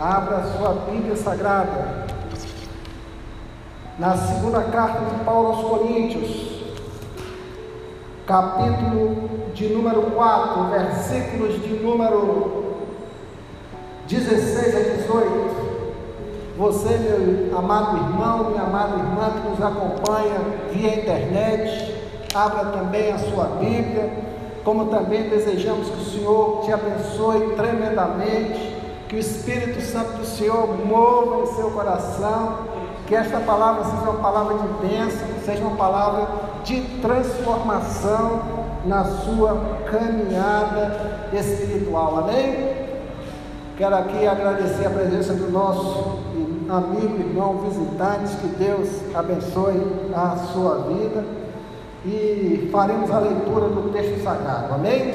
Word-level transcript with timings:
Abra 0.00 0.44
sua 0.56 0.74
Bíblia 0.88 1.16
Sagrada. 1.16 2.06
Na 3.98 4.16
segunda 4.16 4.62
carta 4.62 5.00
de 5.00 5.24
Paulo 5.24 5.48
aos 5.48 5.64
Coríntios, 5.64 6.62
capítulo 8.24 9.50
de 9.52 9.68
número 9.70 10.02
4, 10.02 10.68
versículos 10.68 11.60
de 11.60 11.80
número 11.82 12.76
16 14.06 14.76
a 14.76 14.78
18. 14.98 15.68
Você, 16.58 16.96
meu 16.98 17.58
amado 17.58 17.96
irmão, 17.96 18.50
minha 18.50 18.62
amada 18.62 18.98
irmã 18.98 19.32
que 19.32 19.48
nos 19.48 19.60
acompanha 19.60 20.38
via 20.72 20.94
internet, 20.94 21.92
abra 22.32 22.66
também 22.66 23.10
a 23.10 23.18
sua 23.18 23.46
Bíblia, 23.58 24.12
como 24.62 24.86
também 24.86 25.28
desejamos 25.28 25.88
que 25.88 26.00
o 26.00 26.04
Senhor 26.04 26.62
te 26.64 26.72
abençoe 26.72 27.56
tremendamente, 27.56 28.67
que 29.08 29.16
o 29.16 29.18
Espírito 29.18 29.80
Santo 29.80 30.18
do 30.18 30.26
Senhor 30.26 30.68
mova 30.86 31.42
em 31.42 31.54
seu 31.54 31.70
coração, 31.70 32.58
que 33.06 33.14
esta 33.14 33.40
palavra 33.40 33.84
seja 33.84 34.02
uma 34.02 34.20
palavra 34.20 34.58
de 34.58 34.86
bênção, 34.86 35.28
seja 35.44 35.62
uma 35.62 35.76
palavra 35.76 36.28
de 36.62 36.82
transformação 37.00 38.42
na 38.84 39.04
sua 39.04 39.58
caminhada 39.90 41.28
espiritual. 41.32 42.18
Amém? 42.18 42.76
Quero 43.78 43.94
aqui 43.94 44.26
agradecer 44.26 44.86
a 44.86 44.90
presença 44.90 45.32
do 45.32 45.50
nosso 45.50 46.18
amigo, 46.68 47.18
irmão, 47.18 47.58
visitante, 47.60 48.36
que 48.36 48.48
Deus 48.58 48.88
abençoe 49.14 49.80
a 50.14 50.36
sua 50.52 50.82
vida 50.82 51.24
e 52.04 52.68
faremos 52.70 53.10
a 53.10 53.20
leitura 53.20 53.68
do 53.68 53.90
texto 53.90 54.22
sagrado, 54.22 54.74
amém? 54.74 55.14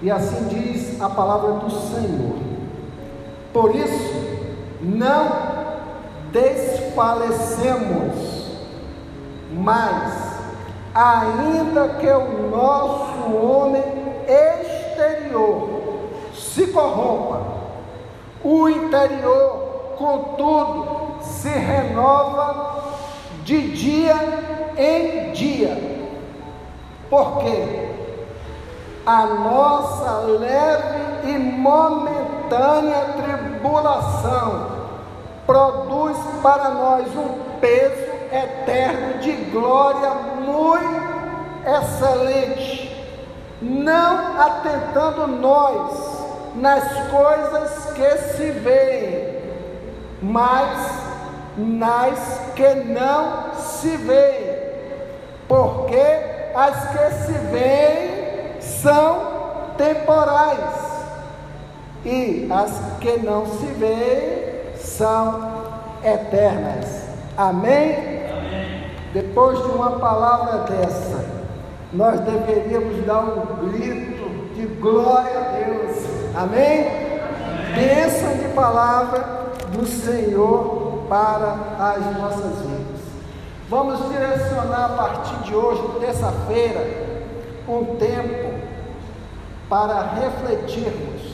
E 0.00 0.10
assim 0.10 0.48
diz 0.48 1.00
a 1.00 1.08
palavra 1.10 1.52
do 1.52 1.70
Senhor. 1.70 2.51
Por 3.52 3.76
isso, 3.76 4.14
não 4.80 5.52
desfalecemos, 6.32 8.50
mas 9.52 10.32
ainda 10.94 11.88
que 12.00 12.06
o 12.06 12.50
nosso 12.50 13.36
homem 13.36 13.82
exterior 14.26 15.68
se 16.34 16.66
corrompa, 16.68 17.42
o 18.42 18.68
interior, 18.68 19.94
contudo, 19.96 21.22
se 21.22 21.48
renova 21.48 22.82
de 23.44 23.72
dia 23.72 24.16
em 24.76 25.32
dia. 25.32 25.92
Porque 27.08 27.88
a 29.04 29.26
nossa 29.26 30.12
leve 30.38 31.28
e 31.28 31.38
momentânea 31.38 33.06
tribulação 33.16 33.41
produz 35.46 36.16
para 36.42 36.70
nós 36.70 37.06
um 37.16 37.58
peso 37.60 38.10
eterno 38.32 39.18
de 39.20 39.32
glória 39.50 40.10
muito 40.40 41.02
excelente, 41.66 43.06
não 43.60 44.40
atentando 44.40 45.26
nós 45.26 46.22
nas 46.54 46.84
coisas 47.08 47.92
que 47.92 48.18
se 48.34 48.50
veem, 48.50 49.42
mas 50.22 50.90
nas 51.56 52.40
que 52.54 52.74
não 52.74 53.54
se 53.54 53.96
veem, 53.96 54.56
porque 55.46 56.50
as 56.54 56.88
que 56.88 57.10
se 57.24 57.32
veem 57.50 58.60
são 58.60 59.32
temporais 59.76 60.81
e 62.04 62.48
as 62.50 62.98
que 63.00 63.18
não 63.18 63.46
se 63.46 63.66
veem 63.66 64.76
são 64.76 65.52
eternas. 66.02 67.06
Amém? 67.36 67.94
Amém? 67.94 68.90
Depois 69.12 69.58
de 69.62 69.68
uma 69.70 69.92
palavra 69.98 70.64
dessa, 70.64 71.24
nós 71.92 72.20
deveríamos 72.20 73.04
dar 73.06 73.20
um 73.20 73.68
grito 73.68 74.54
de 74.54 74.66
glória 74.80 75.38
a 75.38 75.42
Deus. 75.56 75.96
Amém? 76.34 76.88
Amém. 76.88 77.02
Bênção 77.74 78.36
de 78.36 78.54
palavra 78.54 79.52
do 79.72 79.86
Senhor 79.86 81.04
para 81.08 81.56
as 81.78 82.18
nossas 82.18 82.60
vidas. 82.60 83.02
Vamos 83.68 83.98
direcionar 84.10 84.84
a 84.84 84.88
partir 84.90 85.36
de 85.44 85.54
hoje, 85.54 85.82
terça-feira, 86.00 86.80
um 87.66 87.96
tempo 87.96 88.52
para 89.68 90.02
refletirmos 90.02 91.31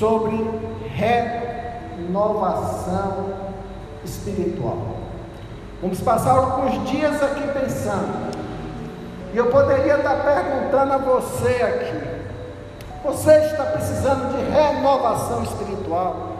sobre 0.00 0.34
renovação 1.98 3.34
espiritual. 4.02 4.78
Vamos 5.82 6.00
passar 6.00 6.38
alguns 6.38 6.88
dias 6.88 7.22
aqui 7.22 7.46
pensando. 7.52 8.30
E 9.34 9.36
eu 9.36 9.50
poderia 9.50 9.96
estar 9.96 10.16
perguntando 10.24 10.94
a 10.94 10.96
você 10.96 11.62
aqui: 11.62 12.00
você 13.04 13.32
está 13.44 13.64
precisando 13.64 14.34
de 14.34 14.42
renovação 14.50 15.42
espiritual? 15.42 16.30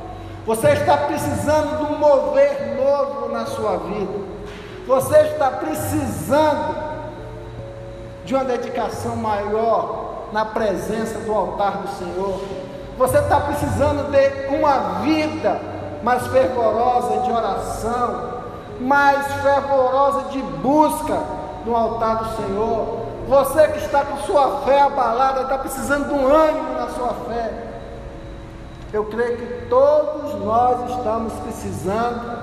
Você 0.47 0.71
está 0.71 0.97
precisando 0.97 1.77
de 1.77 1.92
um 1.92 1.98
mover 1.98 2.77
novo 2.77 3.28
na 3.28 3.44
sua 3.44 3.77
vida? 3.77 4.31
Você 4.87 5.19
está 5.19 5.50
precisando 5.50 6.75
de 8.25 8.34
uma 8.34 8.44
dedicação 8.44 9.16
maior 9.16 10.31
na 10.32 10.47
presença 10.47 11.19
do 11.19 11.32
altar 11.34 11.82
do 11.82 11.88
Senhor? 11.88 12.41
Você 13.00 13.16
está 13.16 13.40
precisando 13.40 14.10
de 14.10 14.54
uma 14.54 15.00
vida 15.00 15.58
mais 16.02 16.26
fervorosa 16.26 17.22
de 17.22 17.32
oração, 17.32 18.42
mais 18.78 19.26
fervorosa 19.40 20.28
de 20.28 20.42
busca 20.42 21.18
no 21.64 21.74
altar 21.74 22.16
do 22.16 22.36
Senhor. 22.36 23.06
Você 23.26 23.68
que 23.68 23.78
está 23.78 24.04
com 24.04 24.18
sua 24.18 24.60
fé 24.66 24.82
abalada, 24.82 25.44
está 25.44 25.56
precisando 25.56 26.08
de 26.08 26.14
um 26.14 26.28
ânimo 26.28 26.74
na 26.74 26.88
sua 26.88 27.14
fé. 27.26 27.50
Eu 28.92 29.06
creio 29.06 29.38
que 29.38 29.66
todos 29.70 30.34
nós 30.44 30.90
estamos 30.90 31.32
precisando 31.40 32.38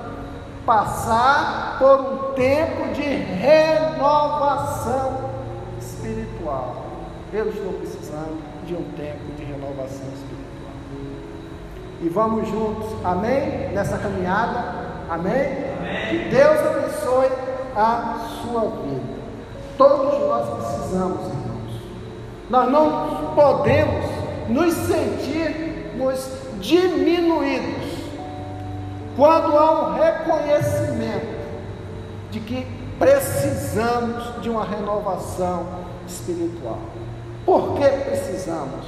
passar 0.66 1.76
por 1.78 2.00
um 2.00 2.32
tempo 2.32 2.94
de 2.94 3.02
renovação 3.02 5.18
espiritual. 5.78 6.74
Eu 7.32 7.48
estou 7.48 7.74
precisando 7.74 8.42
de 8.66 8.74
um 8.74 8.82
tempo 8.96 9.34
de 9.36 9.44
renovação 9.44 10.17
e 12.00 12.08
vamos 12.08 12.48
juntos, 12.48 12.86
amém? 13.04 13.70
Nessa 13.72 13.98
caminhada, 13.98 14.74
amém? 15.08 15.32
amém? 15.78 16.08
Que 16.10 16.28
Deus 16.28 16.58
abençoe 16.60 17.28
a 17.74 18.18
sua 18.42 18.60
vida. 18.60 19.18
Todos 19.76 20.18
nós 20.20 20.48
precisamos, 20.48 21.20
irmãos. 21.26 21.82
Nós 22.48 22.70
não 22.70 23.34
podemos 23.34 24.04
nos 24.48 24.74
sentirmos 24.74 26.30
diminuídos 26.60 27.98
quando 29.16 29.56
há 29.58 29.88
um 29.88 29.94
reconhecimento 29.94 31.38
de 32.30 32.40
que 32.40 32.66
precisamos 32.98 34.40
de 34.40 34.48
uma 34.50 34.64
renovação 34.64 35.66
espiritual. 36.06 36.78
Por 37.44 37.74
que 37.74 37.88
precisamos? 37.88 38.86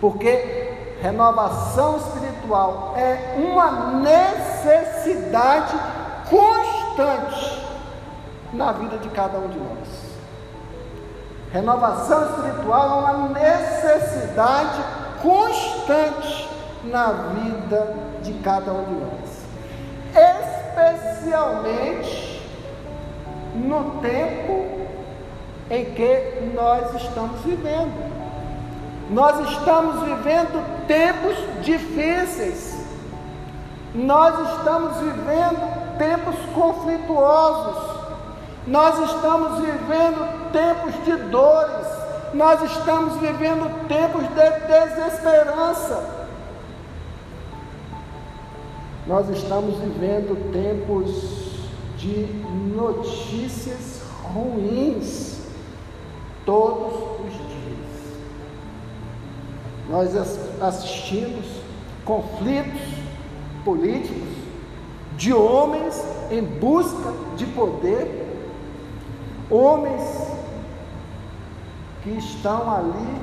Porque 0.00 0.73
Renovação 1.04 1.98
espiritual 1.98 2.94
é 2.96 3.34
uma 3.36 4.00
necessidade 4.00 5.76
constante 6.30 7.62
na 8.54 8.72
vida 8.72 8.96
de 8.96 9.10
cada 9.10 9.36
um 9.36 9.48
de 9.48 9.58
nós. 9.58 9.86
Renovação 11.52 12.24
espiritual 12.24 13.06
é 13.06 13.12
uma 13.12 13.28
necessidade 13.38 14.82
constante 15.20 16.48
na 16.84 17.12
vida 17.12 17.94
de 18.22 18.32
cada 18.42 18.72
um 18.72 18.84
de 18.84 18.94
nós, 18.94 19.44
especialmente 21.12 22.42
no 23.54 24.00
tempo 24.00 24.86
em 25.70 25.84
que 25.84 26.50
nós 26.54 26.94
estamos 26.94 27.42
vivendo. 27.42 28.13
Nós 29.10 29.50
estamos 29.50 30.02
vivendo 30.02 30.86
tempos 30.86 31.36
difíceis. 31.62 32.74
Nós 33.94 34.34
estamos 34.50 34.96
vivendo 34.96 35.98
tempos 35.98 36.36
conflituosos. 36.54 37.94
Nós 38.66 38.98
estamos 39.10 39.58
vivendo 39.60 40.50
tempos 40.52 41.04
de 41.04 41.16
dores. 41.30 41.86
Nós 42.32 42.62
estamos 42.62 43.16
vivendo 43.18 43.86
tempos 43.86 44.22
de 44.22 44.34
desesperança. 44.66 46.24
Nós 49.06 49.28
estamos 49.28 49.76
vivendo 49.76 50.50
tempos 50.50 51.52
de 51.98 52.26
notícias 52.74 54.02
ruins 54.32 55.34
todos 56.44 57.13
nós 59.94 60.16
assistimos 60.60 61.46
conflitos 62.04 62.80
políticos, 63.64 64.28
de 65.16 65.32
homens 65.32 66.04
em 66.32 66.42
busca 66.42 67.12
de 67.36 67.46
poder, 67.46 68.26
homens 69.48 70.02
que 72.02 72.10
estão 72.10 72.74
ali 72.74 73.20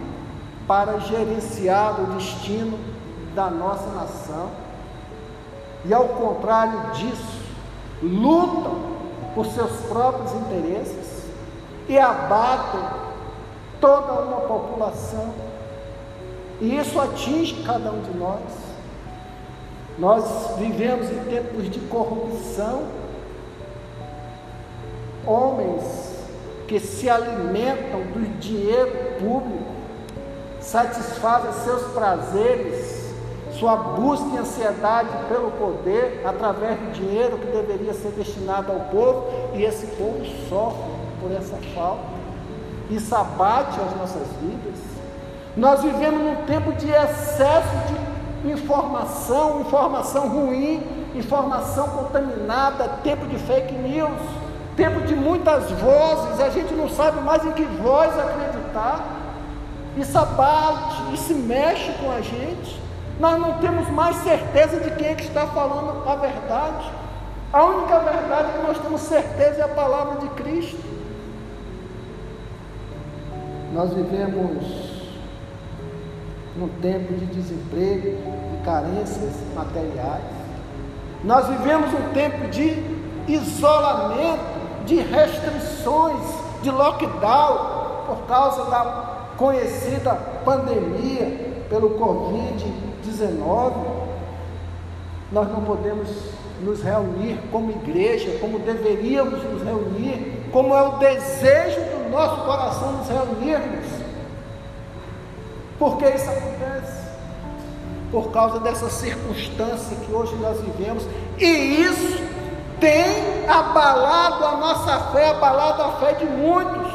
para 0.66 0.98
gerenciar 1.00 2.00
o 2.00 2.14
destino 2.14 2.80
da 3.36 3.50
nossa 3.50 3.88
nação, 3.88 4.50
e 5.84 5.94
ao 5.94 6.08
contrário 6.08 6.92
disso, 6.92 7.42
lutam 8.02 8.78
por 9.36 9.46
seus 9.48 9.72
próprios 9.90 10.34
interesses 10.36 11.26
e 11.90 12.00
abatem 12.00 12.82
toda 13.82 14.14
uma 14.14 14.42
população. 14.48 15.51
E 16.62 16.78
isso 16.78 17.00
atinge 17.02 17.64
cada 17.64 17.92
um 17.92 18.02
de 18.02 18.16
nós. 18.16 18.40
Nós 19.98 20.58
vivemos 20.58 21.10
em 21.10 21.20
tempos 21.26 21.70
de 21.70 21.80
corrupção. 21.80 22.84
Homens 25.26 26.12
que 26.68 26.80
se 26.80 27.10
alimentam 27.10 28.02
do 28.14 28.40
dinheiro 28.40 29.20
público, 29.20 29.72
satisfazem 30.62 31.52
seus 31.64 31.92
prazeres, 31.92 33.12
sua 33.60 33.76
busca 33.76 34.36
e 34.36 34.38
ansiedade 34.38 35.10
pelo 35.28 35.52
poder 35.52 36.22
através 36.26 36.80
do 36.80 36.92
dinheiro 36.94 37.38
que 37.40 37.48
deveria 37.48 37.94
ser 37.94 38.12
destinado 38.12 38.72
ao 38.72 38.80
povo, 38.92 39.26
e 39.54 39.64
esse 39.64 39.88
povo 39.98 40.24
sofre 40.48 40.92
por 41.20 41.32
essa 41.32 41.58
falta. 41.74 42.04
Isso 42.90 43.14
abate 43.16 43.80
as 43.80 43.98
nossas 43.98 44.28
vidas. 44.42 45.01
Nós 45.56 45.82
vivemos 45.82 46.22
num 46.22 46.46
tempo 46.46 46.72
de 46.74 46.90
excesso 46.90 47.68
de 48.44 48.52
informação, 48.52 49.62
informação 49.62 50.30
ruim, 50.30 50.82
informação 51.14 51.88
contaminada, 51.90 52.88
tempo 53.04 53.26
de 53.28 53.38
fake 53.38 53.74
news, 53.74 54.20
tempo 54.78 55.02
de 55.02 55.14
muitas 55.14 55.70
vozes, 55.72 56.40
a 56.40 56.50
gente 56.50 56.74
não 56.74 56.90
sabe 56.90 57.22
mais 57.22 57.46
em 57.46 57.52
que 57.52 57.64
voz 57.64 58.18
acreditar. 58.18 59.06
Isso 59.98 60.18
abate, 60.18 61.14
isso 61.14 61.34
mexe 61.34 61.92
com 62.02 62.10
a 62.12 62.22
gente. 62.22 62.82
Nós 63.20 63.38
não 63.38 63.60
temos 63.60 63.90
mais 63.90 64.16
certeza 64.18 64.80
de 64.80 64.92
quem 64.92 65.08
é 65.08 65.16
que 65.16 65.24
está 65.26 65.46
falando 65.48 66.08
a 66.08 66.16
verdade. 66.16 66.92
A 67.52 67.66
única 67.66 68.00
verdade 68.00 68.54
que 68.54 68.66
nós 68.66 68.78
temos 68.80 69.02
certeza 69.02 69.62
é 69.62 69.64
a 69.64 69.68
palavra 69.68 70.22
de 70.22 70.30
Cristo. 70.30 70.80
Nós 73.74 73.94
vivemos 73.94 74.81
num 76.56 76.68
tempo 76.82 77.14
de 77.14 77.26
desemprego, 77.28 78.18
de 78.52 78.64
carências 78.64 79.34
materiais. 79.56 80.24
Nós 81.24 81.48
vivemos 81.48 81.94
um 81.94 82.14
tempo 82.14 82.48
de 82.50 83.02
isolamento, 83.28 84.62
de 84.86 84.96
restrições, 84.96 86.24
de 86.62 86.72
lockdown, 86.72 88.06
por 88.08 88.26
causa 88.28 88.66
da 88.70 89.12
conhecida 89.38 90.14
pandemia 90.44 91.66
pelo 91.70 91.92
Covid-19. 91.92 93.74
Nós 95.32 95.48
não 95.50 95.62
podemos 95.62 96.10
nos 96.62 96.84
reunir 96.84 97.40
como 97.52 97.72
igreja, 97.72 98.38
como 98.40 98.60
deveríamos 98.60 99.44
nos 99.44 99.64
reunir, 99.64 100.50
como 100.52 100.76
é 100.76 100.82
o 100.82 100.98
desejo 100.98 101.80
do 101.80 102.10
nosso 102.12 102.42
coração 102.44 102.92
nos 102.94 103.08
reunirmos. 103.08 104.01
Por 105.82 105.98
que 105.98 106.06
isso 106.06 106.30
acontece? 106.30 107.02
Por 108.12 108.32
causa 108.32 108.60
dessa 108.60 108.88
circunstância 108.88 109.98
que 110.06 110.14
hoje 110.14 110.36
nós 110.36 110.62
vivemos, 110.62 111.04
e 111.40 111.82
isso 111.82 112.24
tem 112.80 113.50
abalado 113.50 114.46
a 114.46 114.58
nossa 114.58 115.00
fé, 115.12 115.30
abalado 115.30 115.82
a 115.82 115.92
fé 115.94 116.14
de 116.14 116.26
muitos. 116.26 116.88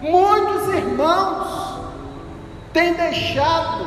Muitos 0.00 0.68
irmãos 0.74 1.80
têm 2.72 2.94
deixado 2.94 3.86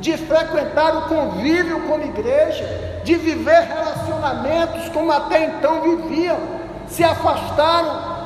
de 0.00 0.16
frequentar 0.16 0.96
o 0.96 1.02
convívio 1.08 1.82
como 1.82 2.02
igreja, 2.02 2.64
de 3.04 3.16
viver 3.16 3.64
relacionamentos 3.64 4.88
como 4.94 5.12
até 5.12 5.44
então 5.44 5.82
viviam, 5.82 6.38
se 6.88 7.04
afastaram 7.04 8.16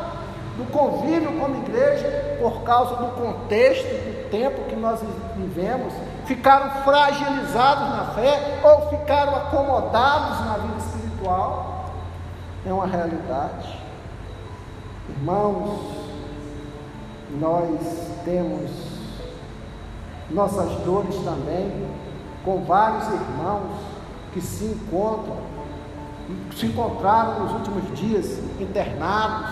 do 0.56 0.70
convívio 0.70 1.32
como 1.32 1.56
igreja 1.56 2.36
por 2.40 2.62
causa 2.62 2.94
do 2.94 3.06
contexto, 3.20 4.11
tempo 4.32 4.64
que 4.64 4.74
nós 4.74 4.98
vivemos, 5.36 5.92
ficaram 6.24 6.82
fragilizados 6.82 7.88
na 7.90 8.04
fé 8.14 8.60
ou 8.64 8.88
ficaram 8.88 9.36
acomodados 9.36 10.40
na 10.46 10.54
vida 10.54 10.78
espiritual. 10.78 11.92
É 12.66 12.72
uma 12.72 12.86
realidade. 12.86 13.78
Irmãos, 15.10 15.80
nós 17.38 17.78
temos 18.24 18.70
nossas 20.30 20.70
dores 20.82 21.14
também 21.16 21.86
com 22.42 22.64
vários 22.64 23.06
irmãos 23.08 23.76
que 24.32 24.40
se 24.40 24.64
encontram, 24.64 25.36
se 26.56 26.66
encontraram 26.66 27.40
nos 27.40 27.52
últimos 27.52 27.98
dias 27.98 28.38
internados, 28.58 29.50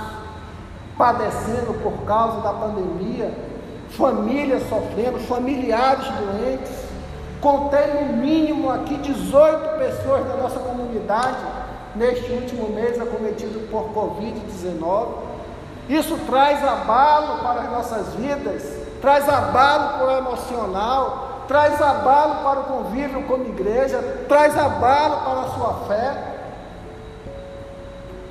padecendo 0.96 1.74
por 1.82 1.92
causa 2.06 2.40
da 2.40 2.52
pandemia, 2.54 3.49
famílias 3.90 4.62
sofrendo, 4.68 5.18
familiares 5.20 6.06
doentes. 6.06 6.90
Contei 7.40 7.86
no 7.94 8.12
mínimo 8.16 8.70
aqui 8.70 8.96
18 8.96 9.78
pessoas 9.78 10.26
da 10.26 10.36
nossa 10.36 10.60
comunidade 10.60 11.38
neste 11.94 12.30
último 12.32 12.68
mês 12.68 13.00
acometido 13.00 13.68
por 13.70 13.90
Covid-19. 13.94 15.08
Isso 15.88 16.16
traz 16.26 16.62
abalo 16.62 17.42
para 17.42 17.62
as 17.62 17.70
nossas 17.70 18.14
vidas, 18.14 18.62
traz 19.00 19.28
abalo 19.28 19.98
para 19.98 20.06
o 20.06 20.18
emocional, 20.18 21.44
traz 21.48 21.80
abalo 21.80 22.44
para 22.44 22.60
o 22.60 22.64
convívio 22.64 23.24
como 23.24 23.44
igreja, 23.44 23.98
traz 24.28 24.56
abalo 24.56 25.16
para 25.24 25.40
a 25.40 25.48
sua 25.48 25.74
fé. 25.88 26.29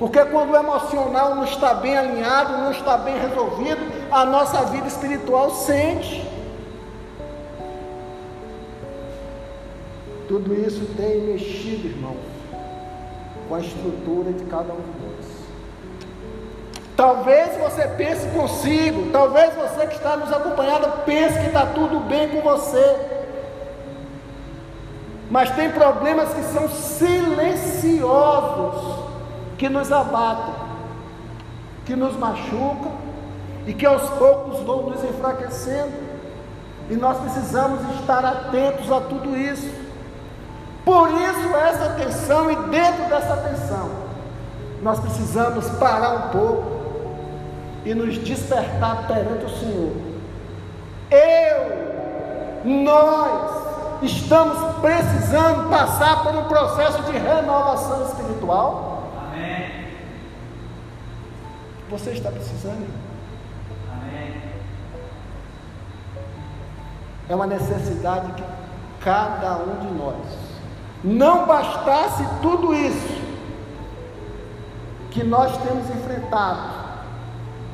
Porque 0.00 0.24
quando 0.24 0.50
o 0.52 0.56
emocional 0.56 1.34
não 1.34 1.44
está 1.44 1.74
bem 1.74 1.94
alinhado, 1.94 2.56
não 2.56 2.70
está 2.70 2.96
bem 2.96 3.20
resolvido, 3.20 3.82
a 4.10 4.24
nossa 4.24 4.64
vida 4.64 4.88
espiritual 4.88 5.50
sente. 5.50 6.26
Tudo 10.26 10.54
isso 10.54 10.86
tem 10.96 11.20
mexido, 11.20 11.88
irmãos, 11.88 12.16
com 13.46 13.54
a 13.54 13.60
estrutura 13.60 14.32
de 14.32 14.42
cada 14.46 14.72
um 14.72 14.76
de 14.76 15.04
nós. 15.04 15.26
Talvez 16.96 17.58
você 17.58 17.86
pense 17.88 18.26
consigo, 18.28 19.10
talvez 19.12 19.54
você 19.54 19.86
que 19.86 19.96
está 19.96 20.16
nos 20.16 20.32
acompanhando 20.32 21.04
pense 21.04 21.38
que 21.38 21.48
está 21.48 21.66
tudo 21.66 22.00
bem 22.00 22.30
com 22.30 22.40
você. 22.40 22.96
Mas 25.30 25.50
tem 25.50 25.70
problemas 25.70 26.32
que 26.32 26.42
são 26.44 26.70
silenciosos 26.70 29.09
que 29.60 29.68
nos 29.68 29.92
abatem, 29.92 30.54
que 31.84 31.94
nos 31.94 32.16
machucam 32.16 32.92
e 33.66 33.74
que 33.74 33.84
aos 33.84 34.08
poucos 34.08 34.60
vão 34.60 34.88
nos 34.88 35.04
enfraquecendo. 35.04 35.92
E 36.88 36.94
nós 36.96 37.18
precisamos 37.18 37.78
estar 38.00 38.24
atentos 38.24 38.90
a 38.90 39.02
tudo 39.02 39.36
isso. 39.36 39.70
Por 40.82 41.10
isso, 41.10 41.54
essa 41.54 41.84
atenção, 41.90 42.50
e 42.50 42.56
dentro 42.70 43.04
dessa 43.10 43.34
atenção, 43.34 43.90
nós 44.80 44.98
precisamos 44.98 45.68
parar 45.72 46.14
um 46.14 46.28
pouco 46.30 46.80
e 47.84 47.92
nos 47.92 48.16
despertar 48.16 49.06
perante 49.06 49.44
o 49.44 49.58
Senhor. 49.58 49.92
Eu, 51.10 52.82
nós, 52.82 54.02
estamos 54.04 54.76
precisando 54.76 55.68
passar 55.68 56.22
por 56.22 56.34
um 56.34 56.44
processo 56.44 57.02
de 57.02 57.12
renovação 57.12 58.06
espiritual. 58.06 58.89
Você 61.90 62.10
está 62.12 62.30
precisando? 62.30 62.86
Amém. 63.92 64.40
É 67.28 67.34
uma 67.34 67.46
necessidade 67.48 68.32
que 68.32 68.44
cada 69.00 69.56
um 69.56 69.80
de 69.80 69.94
nós. 69.94 70.16
Não 71.02 71.46
bastasse 71.46 72.24
tudo 72.42 72.74
isso 72.74 73.20
que 75.10 75.24
nós 75.24 75.56
temos 75.62 75.90
enfrentado, 75.90 76.70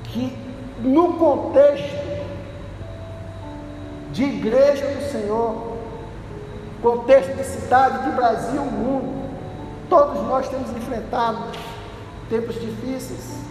que 0.04 0.34
no 0.80 1.14
contexto 1.14 2.24
de 4.12 4.24
igreja 4.24 4.86
do 4.86 5.12
Senhor, 5.12 5.76
contexto 6.80 7.36
de 7.36 7.44
cidade, 7.44 8.08
de 8.08 8.16
Brasil, 8.16 8.64
mundo, 8.64 9.28
todos 9.90 10.22
nós 10.22 10.48
temos 10.48 10.70
enfrentado 10.70 11.38
tempos 12.30 12.54
difíceis. 12.58 13.45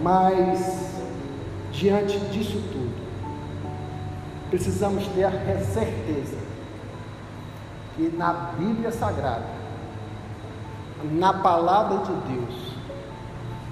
Mas, 0.00 0.92
diante 1.72 2.18
disso 2.26 2.62
tudo, 2.72 3.08
precisamos 4.48 5.06
ter 5.08 5.24
a 5.24 5.60
certeza 5.64 6.38
E 7.98 8.08
na 8.16 8.32
Bíblia 8.32 8.92
Sagrada, 8.92 9.58
na 11.02 11.32
palavra 11.32 11.98
de 11.98 12.12
Deus, 12.32 12.74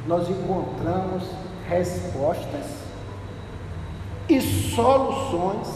nós 0.06 0.28
encontramos 0.28 1.23
respostas 1.68 2.66
e 4.28 4.40
soluções 4.40 5.68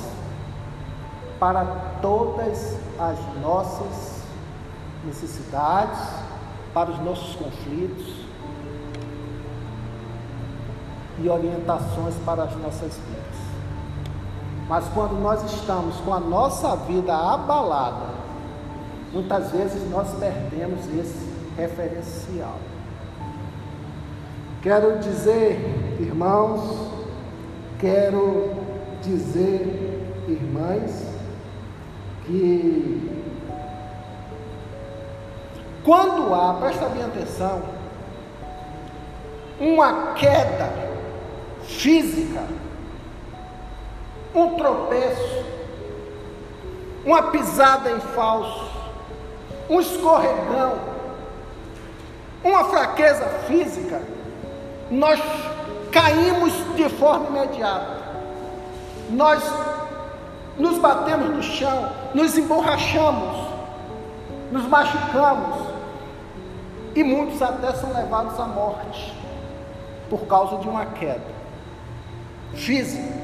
para 1.38 1.64
todas 2.02 2.76
as 2.98 3.18
nossas 3.40 4.24
necessidades, 5.04 6.00
para 6.74 6.90
os 6.90 6.98
nossos 7.00 7.36
conflitos 7.36 8.19
e 11.22 11.28
orientações 11.28 12.14
para 12.24 12.44
as 12.44 12.56
nossas 12.56 12.94
vidas. 12.94 13.40
Mas 14.68 14.84
quando 14.94 15.20
nós 15.20 15.42
estamos 15.52 15.96
com 15.96 16.14
a 16.14 16.20
nossa 16.20 16.76
vida 16.76 17.14
abalada, 17.14 18.06
muitas 19.12 19.50
vezes 19.50 19.90
nós 19.90 20.08
perdemos 20.18 20.78
esse 20.96 21.28
referencial. 21.56 22.56
Quero 24.62 24.98
dizer, 24.98 25.98
irmãos, 25.98 26.92
quero 27.78 28.54
dizer, 29.02 30.24
irmãs, 30.28 31.04
que 32.26 33.10
quando 35.82 36.34
há, 36.34 36.54
presta 36.60 36.86
bem 36.90 37.02
atenção, 37.02 37.62
uma 39.58 40.12
queda 40.12 40.89
física, 41.78 42.42
um 44.34 44.56
tropeço, 44.56 45.44
uma 47.04 47.22
pisada 47.24 47.90
em 47.90 48.00
falso, 48.00 48.70
um 49.68 49.80
escorregão, 49.80 50.78
uma 52.42 52.64
fraqueza 52.64 53.26
física, 53.46 54.02
nós 54.90 55.20
caímos 55.92 56.52
de 56.76 56.88
forma 56.88 57.28
imediata. 57.28 58.00
Nós 59.10 59.42
nos 60.56 60.78
batemos 60.78 61.30
no 61.30 61.42
chão, 61.42 61.90
nos 62.14 62.36
emborrachamos, 62.36 63.48
nos 64.52 64.64
machucamos 64.66 65.66
e 66.94 67.02
muitos 67.02 67.40
até 67.40 67.72
são 67.72 67.92
levados 67.92 68.38
à 68.38 68.44
morte 68.44 69.14
por 70.08 70.26
causa 70.26 70.56
de 70.58 70.68
uma 70.68 70.86
queda 70.86 71.39
física. 72.54 73.20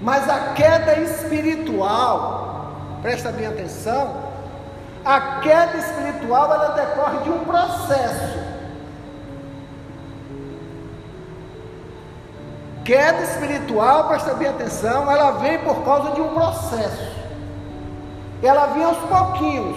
Mas 0.00 0.28
a 0.28 0.52
queda 0.54 0.98
espiritual, 1.00 2.98
presta 3.00 3.30
bem 3.30 3.46
atenção, 3.46 4.24
a 5.04 5.40
queda 5.40 5.76
espiritual 5.78 6.52
ela 6.52 6.68
decorre 6.68 7.18
de 7.18 7.30
um 7.30 7.44
processo. 7.44 8.44
Queda 12.84 13.22
espiritual, 13.22 14.08
presta 14.08 14.34
bem 14.34 14.48
atenção, 14.48 15.10
ela 15.10 15.32
vem 15.32 15.58
por 15.60 15.82
causa 15.84 16.10
de 16.10 16.20
um 16.20 16.34
processo. 16.34 17.14
Ela 18.42 18.66
vem 18.66 18.84
aos 18.84 18.98
pouquinhos. 18.98 19.76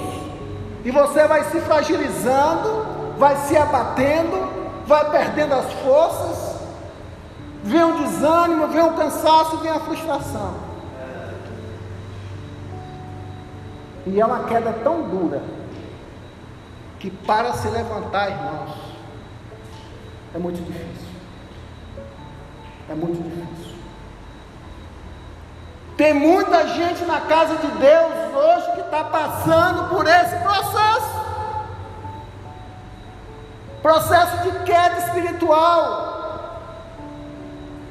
E 0.84 0.92
você 0.92 1.26
vai 1.26 1.44
se 1.46 1.60
fragilizando, 1.62 2.86
vai 3.18 3.36
se 3.48 3.58
abatendo, 3.58 4.50
vai 4.86 5.10
perdendo 5.10 5.54
as 5.54 5.72
forças, 5.74 6.37
vem 7.68 7.84
o 7.84 7.98
desânimo, 7.98 8.68
vem 8.68 8.82
o 8.82 8.94
cansaço, 8.94 9.58
vem 9.58 9.72
a 9.72 9.80
frustração. 9.80 10.56
E 14.06 14.22
é 14.22 14.26
uma 14.26 14.46
queda 14.46 14.72
tão 14.84 15.02
dura 15.10 15.42
que 16.98 17.12
para 17.12 17.52
se 17.54 17.68
levantar, 17.68 18.30
irmãos, 18.30 18.72
é 20.34 20.38
muito 20.38 20.64
difícil. 20.64 21.08
É 22.90 22.96
muito 22.96 23.22
difícil. 23.22 23.76
Tem 25.98 26.14
muita 26.14 26.68
gente 26.70 27.04
na 27.04 27.20
casa 27.22 27.56
de 27.58 27.68
Deus 27.68 28.14
hoje 28.34 28.72
que 28.76 28.82
está 28.82 29.04
passando 29.04 29.90
por 29.90 30.08
esse 30.08 30.36
processo 30.38 31.18
processo 33.82 34.38
de 34.44 34.52
queda 34.66 34.98
espiritual, 35.00 36.17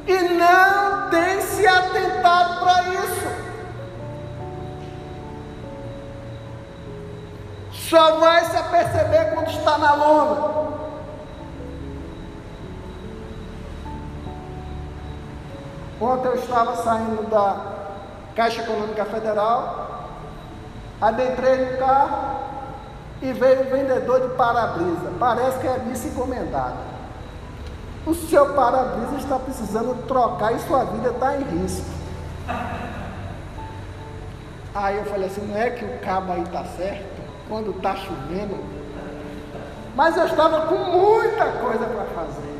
e 0.07 0.23
não 0.35 1.11
tem 1.11 1.41
se 1.41 1.67
atentado 1.67 2.61
para 2.61 2.83
isso. 2.95 3.27
Só 7.73 8.19
vai 8.19 8.45
se 8.45 8.57
aperceber 8.57 9.35
quando 9.35 9.51
está 9.51 9.79
na 9.79 9.95
lona. 9.95 10.67
Ontem 16.01 16.29
eu 16.29 16.35
estava 16.35 16.77
saindo 16.77 17.29
da 17.31 17.57
Caixa 18.35 18.63
Econômica 18.63 19.05
Federal, 19.07 20.11
adentrei 21.01 21.57
no 21.57 21.79
carro, 21.79 22.37
e 23.23 23.33
veio 23.33 23.63
um 23.63 23.71
vendedor 23.71 24.21
de 24.21 24.35
para-brisa. 24.37 25.13
Parece 25.19 25.59
que 25.59 25.67
é 25.67 25.79
missa 25.79 26.09
encomendada. 26.09 26.96
O 28.07 28.15
seu 28.15 28.55
para-brisa 28.55 29.17
está 29.17 29.37
precisando 29.37 30.07
trocar 30.07 30.55
e 30.55 30.61
sua 30.61 30.85
vida 30.85 31.09
está 31.09 31.37
em 31.37 31.43
risco. 31.43 31.85
Aí 34.73 34.97
eu 34.99 35.05
falei 35.07 35.27
assim, 35.27 35.45
não 35.45 35.57
é 35.57 35.71
que 35.71 35.85
o 35.85 35.99
cabo 35.99 36.33
aí 36.33 36.43
está 36.43 36.63
certo, 36.77 37.21
quando 37.49 37.73
está 37.73 37.97
chovendo. 37.97 38.63
Mas 39.97 40.17
eu 40.17 40.27
estava 40.27 40.67
com 40.67 40.77
muita 40.77 41.47
coisa 41.47 41.85
para 41.85 42.05
fazer. 42.15 42.57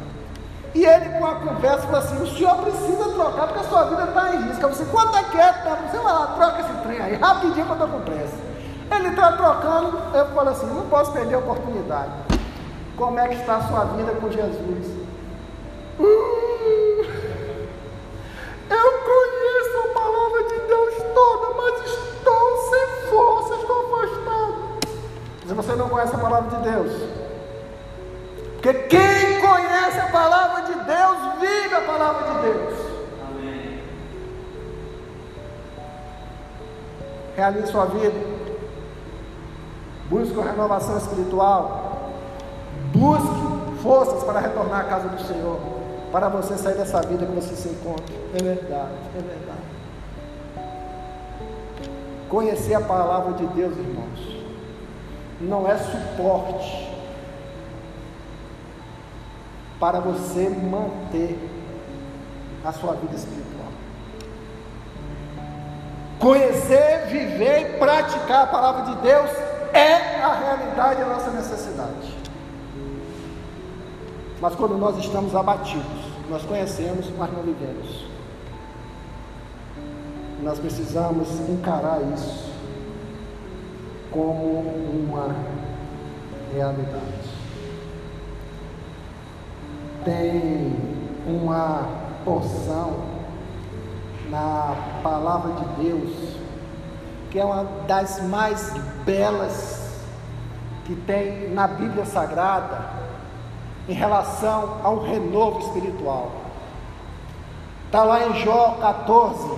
E 0.75 0.85
ele 0.85 1.11
com 1.11 1.27
a 1.27 1.37
conversa 1.37 1.83
falou 1.83 2.01
assim, 2.01 2.23
o 2.23 2.27
senhor 2.27 2.57
precisa 2.57 3.05
trocar 3.11 3.47
porque 3.47 3.61
a 3.61 3.69
sua 3.69 3.85
vida 3.85 4.03
está 4.03 4.35
em 4.35 4.43
risco. 4.49 4.63
Eu 4.63 4.71
falei 4.71 4.73
assim, 4.73 4.87
quanto 4.87 5.17
é 5.17 5.23
que 5.23 5.39
é? 5.39 5.53
Você 5.53 5.99
vai 5.99 6.13
lá, 6.13 6.27
troca 6.27 6.61
esse 6.61 6.73
trem 6.83 7.01
aí, 7.01 7.15
rapidinho 7.15 7.67
que 7.67 7.71
eu 7.71 7.73
estou 7.73 7.89
com 7.89 8.01
pressa. 8.01 8.37
Ele 8.91 9.09
está 9.09 9.33
trocando, 9.33 9.99
eu 10.13 10.27
falo 10.35 10.49
assim, 10.49 10.67
não 10.67 10.89
posso 10.89 11.13
perder 11.13 11.37
a 11.37 11.39
oportunidade. 11.39 12.11
Como 12.97 13.19
é 13.21 13.29
que 13.29 13.35
está 13.37 13.57
a 13.57 13.63
sua 13.63 13.85
vida 13.85 14.13
com 14.13 14.29
Jesus? 14.29 15.06
Hum, 15.99 17.03
eu 18.71 18.93
conheço 19.11 19.79
a 19.79 19.95
palavra 19.95 20.43
de 20.45 20.61
Deus 20.67 20.95
toda, 21.15 21.55
mas 21.55 21.85
estou 21.87 22.71
sem 22.71 23.11
força, 23.11 23.55
estou 23.55 23.87
afastado. 23.87 24.55
Se 25.47 25.55
você 25.55 25.75
não 25.75 25.89
conhece 25.89 26.15
a 26.15 26.19
palavra 26.19 26.59
de 26.59 26.71
Deus, 26.71 26.93
porque 28.55 28.73
quem 28.75 29.41
conhece 29.41 30.01
a 30.01 30.09
palavra 30.11 30.63
de 30.63 30.75
Deus, 30.75 31.19
vive 31.41 31.75
a 31.75 31.81
palavra 31.81 32.33
de 32.33 32.41
Deus. 32.43 32.87
Realize 37.37 37.67
sua 37.67 37.85
vida 37.87 38.37
busque 40.09 40.39
renovação 40.41 40.97
espiritual, 40.99 42.11
busque 42.93 43.83
forças 43.83 44.23
para 44.25 44.41
retornar 44.41 44.81
à 44.81 44.85
casa 44.85 45.09
do 45.09 45.21
Senhor, 45.23 45.59
para 46.17 46.31
você 46.31 46.57
sair 46.57 46.77
dessa 46.77 47.03
vida 47.03 47.27
que 47.27 47.33
você 47.33 47.55
se 47.55 47.69
encontra. 47.69 48.17
É 48.33 48.43
verdade, 48.43 48.95
é 49.15 49.21
verdade. 49.21 49.61
Conhecer 52.31 52.73
a 52.73 52.81
palavra 52.81 53.35
de 53.35 53.47
Deus, 53.49 53.77
irmãos, 53.77 54.47
não 55.43 55.71
é 55.71 55.77
suporte 55.77 56.91
para 59.79 60.01
você 60.01 60.49
manter 60.49 61.39
a 62.65 62.73
sua 62.73 62.95
vida 62.95 63.15
espiritual. 63.15 63.69
Conhecer, 66.19 67.09
viver 67.09 67.61
e 67.61 67.79
praticar 67.79 68.45
a 68.45 68.47
palavra 68.47 68.95
de 68.95 69.03
Deus 69.03 69.31
é 69.75 70.23
a 70.23 70.33
realidade 70.33 71.01
da 71.01 71.09
nossa 71.09 71.31
necessidade. 71.31 72.17
Mas 74.41 74.55
quando 74.55 74.79
nós 74.79 74.97
estamos 74.97 75.35
abatidos, 75.35 76.06
nós 76.29 76.43
conhecemos, 76.43 77.11
mas 77.17 77.33
não 77.33 77.43
vivemos. 77.43 78.05
Nós 80.43 80.59
precisamos 80.59 81.29
encarar 81.49 82.01
isso 82.15 82.53
como 84.11 84.61
uma 84.61 85.35
realidade. 86.53 87.37
Tem 90.05 90.75
uma 91.27 91.89
porção 92.25 93.05
na 94.31 94.75
palavra 95.03 95.53
de 95.53 95.85
Deus 95.85 96.37
que 97.31 97.41
é 97.41 97.45
uma 97.45 97.65
das 97.87 98.23
mais 98.23 98.73
belas 99.05 100.01
que 100.85 100.95
tem 100.95 101.51
na 101.51 101.67
Bíblia 101.67 102.05
Sagrada 102.05 102.96
em 103.89 103.93
relação 103.93 104.79
ao 104.83 105.01
renovo 105.01 105.61
espiritual. 105.61 106.31
Está 107.87 108.03
lá 108.03 108.27
em 108.27 108.35
Jó 108.41 108.77
14, 108.81 109.49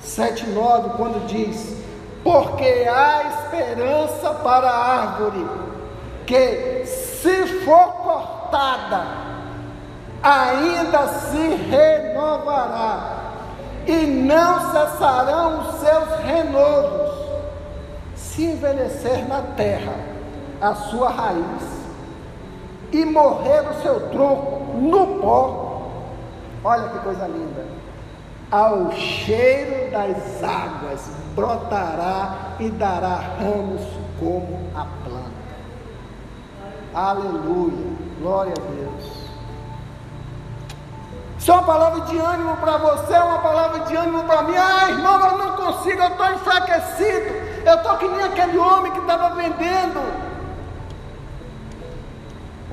7 0.00 0.46
e 0.46 0.48
9, 0.50 0.90
quando 0.96 1.26
diz: 1.26 1.82
porque 2.22 2.88
há 2.88 3.24
esperança 3.24 4.30
para 4.34 4.70
a 4.70 5.00
árvore, 5.00 5.46
que 6.24 6.86
se 6.86 7.46
for 7.64 7.92
cortada, 7.94 9.04
ainda 10.22 11.08
se 11.08 11.54
renovará, 11.70 13.18
e 13.86 14.06
não 14.06 14.70
cessarão 14.70 15.60
os 15.60 15.80
seus 15.80 16.20
renovos, 16.24 17.10
se 18.14 18.44
envelhecer 18.44 19.26
na 19.28 19.42
terra 19.56 19.94
a 20.60 20.74
sua 20.74 21.10
raiz, 21.10 21.71
e 22.92 23.04
morrer 23.04 23.68
o 23.68 23.82
seu 23.82 24.08
tronco 24.10 24.76
no 24.78 25.18
pó. 25.20 25.90
Olha 26.64 26.88
que 26.90 26.98
coisa 27.00 27.26
linda 27.26 27.82
ao 28.52 28.92
cheiro 28.92 29.90
das 29.90 30.44
águas 30.44 31.08
brotará 31.34 32.54
e 32.60 32.68
dará 32.68 33.16
ramos 33.40 33.80
como 34.20 34.70
a 34.76 34.84
planta. 35.02 35.32
Aleluia, 36.94 37.96
glória 38.20 38.52
a 38.52 38.60
Deus. 38.60 39.22
Isso 41.38 41.50
é 41.50 41.54
uma 41.54 41.62
palavra 41.62 42.02
de 42.02 42.18
ânimo 42.18 42.56
para 42.58 42.76
você, 42.76 43.14
é 43.14 43.22
uma 43.22 43.38
palavra 43.38 43.80
de 43.86 43.96
ânimo 43.96 44.22
para 44.24 44.42
mim. 44.42 44.54
Ah, 44.54 44.90
irmão, 44.90 45.18
eu 45.18 45.38
não 45.38 45.56
consigo, 45.56 46.02
eu 46.02 46.08
estou 46.08 46.30
enfraquecido. 46.32 47.52
Eu 47.64 47.74
estou 47.74 47.96
que 47.96 48.06
nem 48.06 48.22
aquele 48.22 48.58
homem 48.58 48.92
que 48.92 48.98
estava 48.98 49.34
vendendo. 49.34 50.31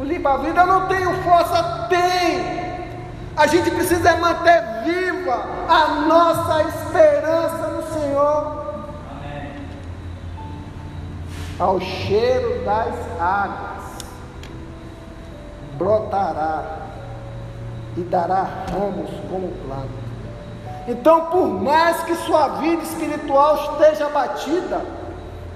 O 0.10 0.12
limpa 0.12 0.40
vida, 0.40 0.62
eu 0.62 0.66
não 0.66 0.88
tenho 0.88 1.14
força, 1.22 1.86
tem. 1.88 2.90
A 3.38 3.46
gente 3.46 3.70
precisa 3.70 4.18
manter 4.18 4.60
viva 4.84 5.44
a 5.70 5.88
nossa 6.08 6.64
esperança 6.64 7.68
no 7.68 7.94
Senhor. 7.94 8.74
Amém. 9.12 9.54
Ao 11.60 11.80
cheiro 11.80 12.66
das 12.66 12.96
águas 13.22 13.84
brotará 15.78 16.64
e 17.96 18.02
dará 18.02 18.48
ramos 18.72 19.12
como 19.30 19.52
planta. 19.64 20.10
Então, 20.88 21.28
por 21.28 21.48
mais 21.48 22.02
que 22.02 22.16
sua 22.16 22.48
vida 22.58 22.82
espiritual 22.82 23.74
esteja 23.74 24.08
abatida, 24.08 24.82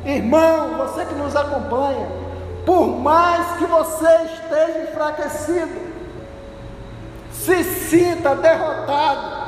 irmão, 0.06 0.78
você 0.78 1.06
que 1.06 1.16
nos 1.16 1.36
acompanha, 1.36 2.23
por 2.66 2.88
mais 2.88 3.58
que 3.58 3.66
você 3.66 4.10
esteja 4.34 4.90
enfraquecido, 4.90 5.94
se 7.32 7.64
sinta 7.64 8.36
derrotado, 8.36 9.44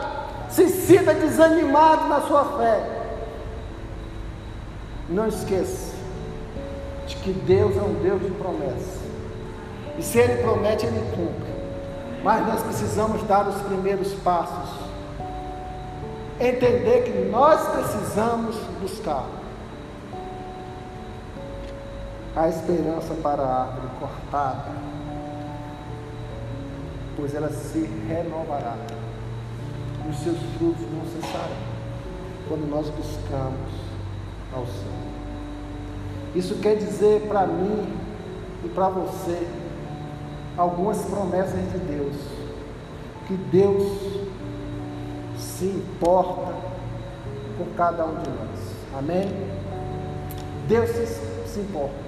se 0.49 0.67
sinta 0.67 1.13
desanimado 1.13 2.07
na 2.07 2.21
sua 2.21 2.43
fé. 2.57 2.83
Não 5.07 5.27
esqueça 5.27 5.93
de 7.07 7.15
que 7.17 7.31
Deus 7.31 7.77
é 7.77 7.81
um 7.81 7.93
Deus 8.01 8.21
de 8.21 8.31
promessa. 8.31 9.05
E 9.97 10.03
se 10.03 10.17
Ele 10.17 10.41
promete, 10.41 10.85
Ele 10.85 10.99
cumpre. 11.11 11.55
Mas 12.23 12.45
nós 12.47 12.63
precisamos 12.63 13.23
dar 13.23 13.47
os 13.47 13.61
primeiros 13.61 14.13
passos. 14.15 14.69
Entender 16.39 17.03
que 17.03 17.29
nós 17.29 17.61
precisamos 17.69 18.57
buscar 18.81 19.25
a 22.35 22.49
esperança 22.49 23.13
para 23.15 23.43
a 23.43 23.61
árvore 23.63 23.87
cortada 23.99 24.85
pois 27.15 27.33
ela 27.33 27.49
se 27.49 27.89
renovará. 28.07 28.75
Os 30.09 30.17
seus 30.19 30.37
frutos 30.57 30.85
não 30.91 31.05
cessarão 31.05 31.75
quando 32.47 32.69
nós 32.69 32.89
buscamos 32.89 33.71
ao 34.53 34.65
Senhor. 34.65 35.05
Isso 36.35 36.55
quer 36.55 36.75
dizer 36.75 37.21
para 37.27 37.47
mim 37.47 37.87
e 38.63 38.67
para 38.69 38.89
você 38.89 39.47
algumas 40.57 41.01
promessas 41.05 41.59
de 41.71 41.79
Deus, 41.79 42.15
que 43.27 43.33
Deus 43.35 43.83
se 45.39 45.65
importa 45.65 46.53
com 47.57 47.65
cada 47.75 48.05
um 48.05 48.15
de 48.21 48.29
nós. 48.29 48.75
Amém? 48.97 49.27
Deus 50.67 50.89
se, 50.89 51.05
se 51.47 51.59
importa. 51.59 52.04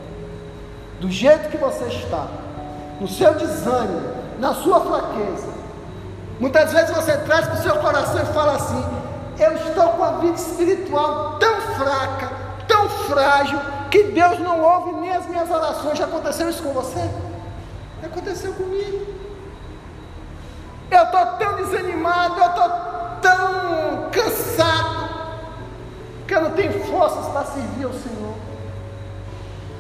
Do 1.00 1.12
jeito 1.12 1.50
que 1.50 1.58
você 1.58 1.86
está, 1.86 2.28
no 3.00 3.08
seu 3.08 3.34
desânimo, 3.36 4.18
na 4.40 4.54
sua 4.54 4.80
fraqueza. 4.82 5.48
Muitas 6.40 6.72
vezes 6.72 6.96
você 6.96 7.18
traz 7.18 7.46
para 7.48 7.56
o 7.56 7.62
seu 7.62 7.76
coração 7.78 8.22
e 8.22 8.26
fala 8.34 8.56
assim: 8.56 8.84
Eu 9.40 9.54
estou 9.54 9.90
com 9.90 10.04
a 10.04 10.12
vida 10.14 10.36
espiritual 10.36 11.38
tão 11.40 11.62
fraca, 11.62 12.32
tão 12.68 12.90
frágil, 12.90 13.60
que 13.90 14.04
Deus 14.04 14.40
não 14.40 14.62
ouve 14.62 15.00
nem 15.00 15.16
as 15.16 15.26
minhas 15.28 15.50
orações. 15.50 15.98
Já 15.98 16.06
aconteceu 16.06 16.50
isso 16.50 16.64
com 16.64 16.74
você? 16.74 17.10
Aconteceu 18.04 18.54
comigo. 18.54 19.08
Eu 20.90 21.04
estou 21.04 21.26
tão 21.38 21.56
desanimado, 21.58 22.40
eu 22.40 22.48
estou 22.48 22.70
tão 23.22 24.10
cansado, 24.12 25.10
que 26.28 26.34
eu 26.34 26.42
não 26.42 26.52
tenho 26.52 26.86
forças 26.86 27.26
para 27.28 27.46
servir 27.46 27.86
ao 27.86 27.94
Senhor. 27.94 28.47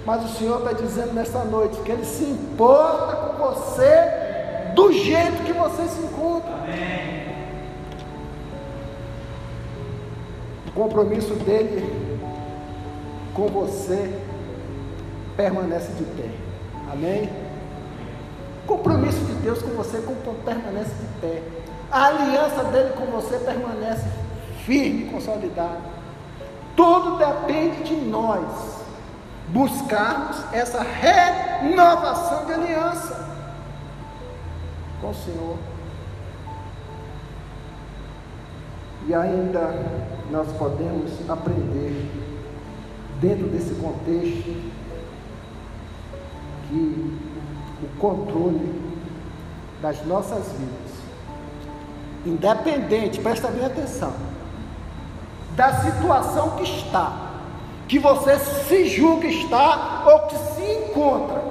Mas 0.08 0.24
o 0.24 0.38
Senhor 0.38 0.60
está 0.60 0.72
dizendo 0.72 1.12
nesta 1.12 1.44
noite 1.44 1.82
que 1.82 1.92
Ele 1.92 2.06
se 2.06 2.24
importa 2.24 3.14
com 3.18 3.44
você 3.44 4.72
do 4.74 4.90
jeito 4.94 5.44
que 5.44 5.52
você 5.52 5.86
se 5.86 6.00
encontra. 6.00 6.50
Amém. 6.50 7.28
O 10.66 10.72
compromisso 10.72 11.34
dele 11.34 11.84
com 13.34 13.48
você 13.48 14.18
permanece 15.36 15.92
de 15.92 16.06
pé. 16.06 16.30
Amém? 16.90 17.30
O 18.64 18.68
compromisso 18.68 19.20
de 19.20 19.34
Deus 19.34 19.62
com 19.62 19.72
você 19.72 20.02
permanece 20.46 20.92
de 20.92 21.20
pé. 21.20 21.44
A 21.92 22.06
aliança 22.06 22.64
dele 22.64 22.92
com 22.92 23.08
você 23.08 23.40
permanece 23.40 24.08
firme 24.66 25.04
e 25.04 25.10
consolidada. 25.10 25.82
Tudo 26.78 27.18
depende 27.18 27.84
de 27.84 27.96
nós 27.96 28.77
buscarmos 29.50 30.44
essa 30.54 30.82
renovação 30.82 32.46
de 32.46 32.54
aliança 32.54 33.28
com 35.02 35.10
o 35.10 35.16
Senhor. 35.16 35.58
E 39.08 39.14
ainda 39.14 39.74
nós 40.30 40.52
podemos 40.58 41.12
aprender, 41.30 42.12
dentro 43.22 43.48
desse 43.48 43.74
contexto, 43.76 44.78
que 46.68 47.18
o 47.82 48.00
controle 48.00 48.82
das 49.82 50.06
nossas 50.06 50.52
vidas, 50.52 50.98
independente, 52.26 53.22
presta 53.22 53.48
bem 53.48 53.66
atenção, 53.66 54.14
da 55.56 55.74
situação 55.82 56.58
que 56.58 56.64
está, 56.64 57.27
que 57.88 57.98
você 58.00 58.38
se 58.38 58.86
julga 58.86 59.28
estar 59.28 60.04
ou 60.06 60.20
que 60.28 60.36
se 60.36 60.62
encontra, 60.62 61.42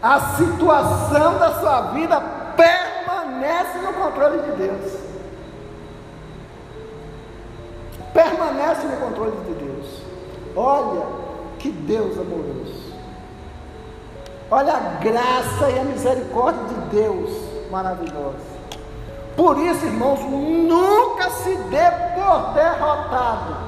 a 0.00 0.20
situação 0.36 1.38
da 1.38 1.54
sua 1.54 1.80
vida 1.92 2.20
permanece 2.56 3.78
no 3.78 3.92
controle 3.92 4.42
de 4.42 4.52
Deus. 4.52 4.92
Permanece 8.14 8.86
no 8.86 8.96
controle 8.98 9.36
de 9.46 9.54
Deus. 9.54 10.02
Olha 10.54 11.06
que 11.58 11.70
Deus 11.70 12.16
amoroso. 12.18 12.86
Olha 14.48 14.74
a 14.74 14.80
graça 15.02 15.70
e 15.70 15.78
a 15.78 15.84
misericórdia 15.84 16.62
de 16.68 16.96
Deus 16.96 17.30
maravilhosa. 17.70 18.56
Por 19.36 19.58
isso, 19.58 19.84
irmãos, 19.84 20.20
nunca 20.20 21.28
se 21.30 21.56
dê 21.56 21.90
por 22.14 22.54
derrotado 22.54 23.65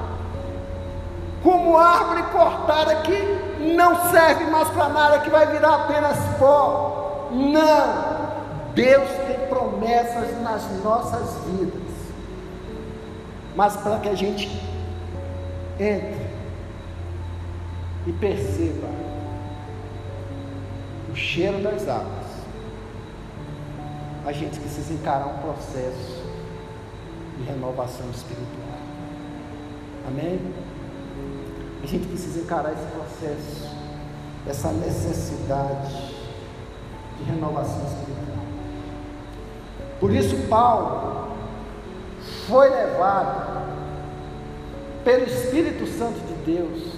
como 1.43 1.77
árvore 1.77 2.23
cortada 2.31 2.95
que 2.97 3.39
não 3.75 4.11
serve 4.11 4.45
mais 4.45 4.69
para 4.69 4.89
nada, 4.89 5.19
que 5.19 5.29
vai 5.29 5.47
virar 5.47 5.83
apenas 5.83 6.17
pó. 6.37 7.29
Não! 7.31 8.19
Deus 8.73 9.09
tem 9.27 9.47
promessas 9.47 10.41
nas 10.41 10.83
nossas 10.83 11.45
vidas, 11.45 11.81
mas 13.55 13.75
para 13.77 13.99
que 13.99 14.09
a 14.09 14.15
gente 14.15 14.47
entre 15.79 16.29
e 18.07 18.13
perceba 18.13 18.87
o 21.11 21.15
cheiro 21.15 21.61
das 21.61 21.87
águas, 21.87 22.29
a 24.25 24.31
gente 24.31 24.59
precisa 24.59 24.93
encarar 24.93 25.27
um 25.27 25.37
processo 25.39 26.23
de 27.37 27.43
renovação 27.43 28.09
espiritual. 28.11 28.77
Amém? 30.07 30.39
A 31.81 31.87
gente 31.87 32.07
precisa 32.07 32.41
encarar 32.41 32.73
esse 32.73 32.85
processo, 32.87 33.69
essa 34.47 34.71
necessidade 34.71 36.13
de 37.17 37.23
renovação 37.23 37.85
espiritual. 37.85 38.45
Por 39.99 40.13
isso, 40.13 40.35
Paulo 40.47 41.29
foi 42.47 42.69
levado 42.69 43.69
pelo 45.03 45.23
Espírito 45.25 45.87
Santo 45.87 46.19
de 46.19 46.33
Deus, 46.53 46.93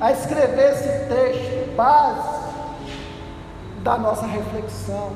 a 0.00 0.12
escrever 0.12 0.72
esse 0.72 0.88
texto 1.08 1.76
base 1.76 2.48
da 3.82 3.98
nossa 3.98 4.26
reflexão 4.26 5.12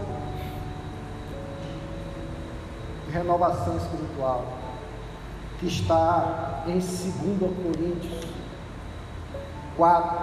de 3.07 3.13
renovação 3.13 3.77
espiritual, 3.77 4.45
que 5.59 5.67
está 5.67 6.65
em 6.67 6.79
2 6.79 6.83
Coríntios 7.63 8.32
4, 9.77 10.19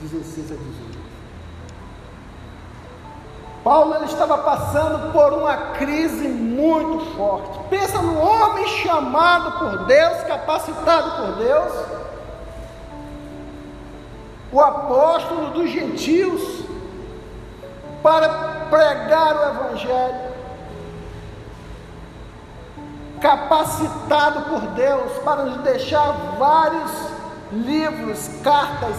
16 0.00 0.52
a 0.52 0.54
18. 0.54 0.98
Paulo 3.64 4.04
estava 4.04 4.38
passando 4.38 5.12
por 5.12 5.32
uma 5.32 5.56
crise 5.74 6.28
muito 6.28 7.04
forte. 7.16 7.58
Pensa 7.68 8.00
no 8.00 8.18
homem 8.18 8.66
chamado 8.66 9.58
por 9.58 9.84
Deus, 9.84 10.22
capacitado 10.22 11.10
por 11.22 11.36
Deus, 11.36 11.72
o 14.52 14.60
apóstolo 14.60 15.50
dos 15.50 15.70
gentios, 15.70 16.64
para 18.02 18.28
pregar 18.70 19.36
o 19.36 19.50
Evangelho, 19.50 20.28
capacitado 23.20 24.42
por 24.48 24.60
Deus 24.68 25.12
para 25.24 25.42
nos 25.42 25.58
deixar 25.58 26.12
vários 26.38 27.17
livros, 27.52 28.28
cartas 28.42 28.96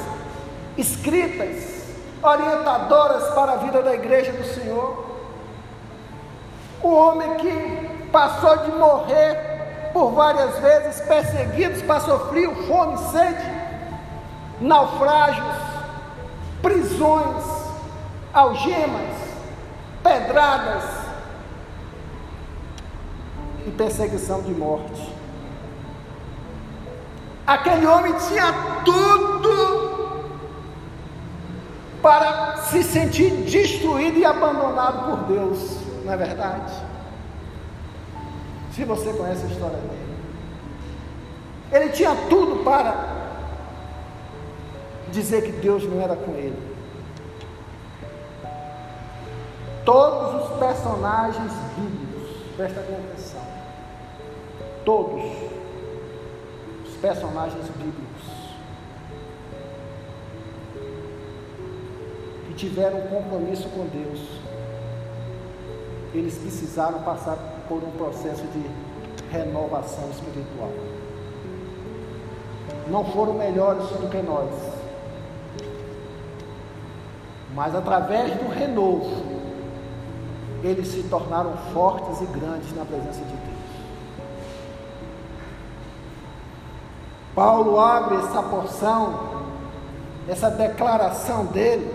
escritas, 0.77 1.83
orientadoras 2.21 3.33
para 3.33 3.53
a 3.53 3.55
vida 3.57 3.81
da 3.81 3.93
igreja 3.93 4.31
do 4.31 4.43
Senhor. 4.43 5.05
O 6.81 6.93
homem 6.93 7.35
que 7.35 8.07
passou 8.11 8.57
de 8.57 8.71
morrer 8.71 9.91
por 9.93 10.11
várias 10.11 10.57
vezes, 10.59 11.01
perseguidos, 11.01 11.81
passou 11.81 12.29
frio, 12.29 12.55
fome, 12.67 12.97
sede, 13.11 13.59
naufrágios, 14.61 15.55
prisões, 16.61 17.43
algemas, 18.33 19.17
pedradas 20.03 20.83
e 23.65 23.71
perseguição 23.71 24.41
de 24.41 24.51
morte. 24.51 25.18
Aquele 27.49 27.87
homem 27.87 28.13
tinha 28.13 28.53
tudo 28.85 30.21
para 31.99 32.57
se 32.57 32.83
sentir 32.83 33.31
destruído 33.41 34.19
e 34.19 34.23
abandonado 34.23 35.09
por 35.09 35.33
Deus, 35.33 35.79
não 36.05 36.13
é 36.13 36.17
verdade? 36.17 36.71
Se 38.71 38.85
você 38.85 39.11
conhece 39.13 39.47
a 39.47 39.49
história 39.49 39.77
dele, 39.77 40.15
ele 41.71 41.89
tinha 41.89 42.15
tudo 42.29 42.63
para 42.63 42.93
dizer 45.11 45.41
que 45.41 45.51
Deus 45.53 45.83
não 45.85 45.99
era 45.99 46.15
com 46.15 46.33
ele. 46.33 46.75
Todos 49.83 50.43
os 50.43 50.59
personagens 50.59 51.51
bíblicos, 51.75 52.29
presta 52.55 52.79
atenção, 52.79 53.41
todos 54.85 55.23
os 55.23 55.58
personagens 57.01 57.65
bíblicos 57.69 58.23
que 62.47 62.53
tiveram 62.53 62.99
um 62.99 63.07
compromisso 63.07 63.67
com 63.69 63.85
Deus, 63.85 64.19
eles 66.13 66.37
precisaram 66.37 66.99
passar 67.03 67.37
por 67.67 67.83
um 67.83 67.91
processo 67.91 68.43
de 68.47 68.65
renovação 69.31 70.09
espiritual. 70.09 70.71
Não 72.87 73.05
foram 73.05 73.33
melhores 73.33 73.87
do 73.89 74.09
que 74.09 74.21
nós, 74.21 74.49
mas 77.53 77.75
através 77.75 78.33
do 78.35 78.49
renovo, 78.49 79.39
eles 80.63 80.87
se 80.87 81.03
tornaram 81.03 81.55
fortes 81.73 82.21
e 82.21 82.25
grandes 82.25 82.75
na 82.75 82.83
presença 82.83 83.23
de 83.23 83.35
Deus. 83.35 83.48
Paulo 87.39 87.79
abre 87.79 88.17
essa 88.17 88.43
porção, 88.43 89.17
essa 90.27 90.49
declaração 90.49 91.45
dele, 91.45 91.89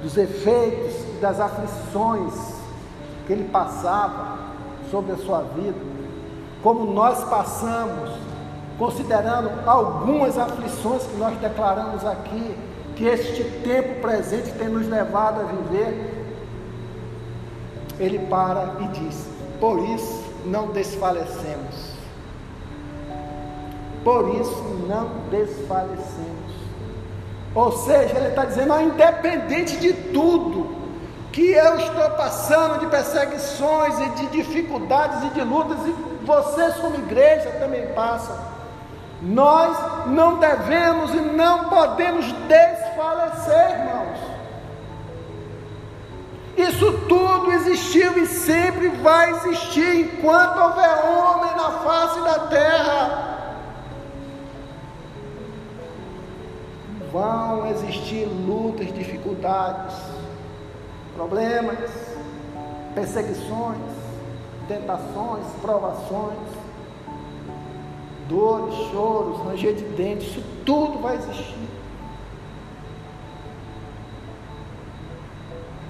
dos 0.00 0.16
efeitos 0.16 0.94
e 1.08 1.18
das 1.20 1.40
aflições 1.40 2.32
que 3.26 3.32
ele 3.32 3.48
passava 3.48 4.38
sobre 4.88 5.14
a 5.14 5.16
sua 5.16 5.42
vida, 5.42 5.80
como 6.62 6.92
nós 6.92 7.24
passamos, 7.24 8.08
considerando 8.78 9.50
algumas 9.66 10.38
aflições 10.38 11.02
que 11.02 11.16
nós 11.16 11.36
declaramos 11.40 12.06
aqui, 12.06 12.56
que 12.94 13.04
este 13.04 13.42
tempo 13.64 14.00
presente 14.00 14.52
tem 14.52 14.68
nos 14.68 14.86
levado 14.86 15.40
a 15.40 15.44
viver, 15.44 16.36
ele 17.98 18.20
para 18.26 18.76
e 18.78 18.86
diz: 19.00 19.26
Por 19.58 19.80
isso 19.80 20.22
não 20.46 20.68
desfalecemos. 20.68 21.91
Por 24.04 24.34
isso 24.40 24.62
não 24.88 25.08
desfalecemos. 25.30 26.42
Ou 27.54 27.72
seja, 27.72 28.16
ele 28.16 28.28
está 28.28 28.44
dizendo, 28.44 28.80
independente 28.80 29.76
de 29.76 29.92
tudo 29.92 30.82
que 31.30 31.52
eu 31.52 31.78
estou 31.78 32.10
passando, 32.10 32.80
de 32.80 32.86
perseguições 32.86 33.98
e 34.00 34.08
de 34.10 34.26
dificuldades 34.28 35.24
e 35.24 35.28
de 35.30 35.42
lutas, 35.42 35.78
e 35.86 35.90
vocês 36.24 36.76
como 36.76 36.96
igreja 36.96 37.50
também 37.58 37.86
passam, 37.88 38.36
nós 39.22 39.76
não 40.06 40.38
devemos 40.38 41.14
e 41.14 41.20
não 41.20 41.68
podemos 41.68 42.30
desfalecer, 42.32 43.70
irmãos. 43.70 44.32
Isso 46.56 46.92
tudo 47.08 47.52
existiu 47.52 48.18
e 48.18 48.26
sempre 48.26 48.88
vai 48.88 49.30
existir 49.30 50.00
enquanto 50.00 50.58
houver 50.58 51.04
homem 51.06 51.56
na 51.56 51.70
face 51.70 52.20
da 52.20 52.38
terra. 52.48 53.41
Vão 57.12 57.66
existir 57.68 58.24
lutas, 58.24 58.92
dificuldades, 58.94 59.94
problemas, 61.14 61.90
perseguições, 62.94 63.78
tentações, 64.66 65.44
provações 65.60 66.38
dores, 68.32 68.74
choros, 68.90 69.38
ranger 69.46 69.74
de 69.74 69.84
dentes, 69.84 70.28
isso 70.28 70.42
tudo 70.64 70.98
vai 71.00 71.16
existir. 71.16 71.68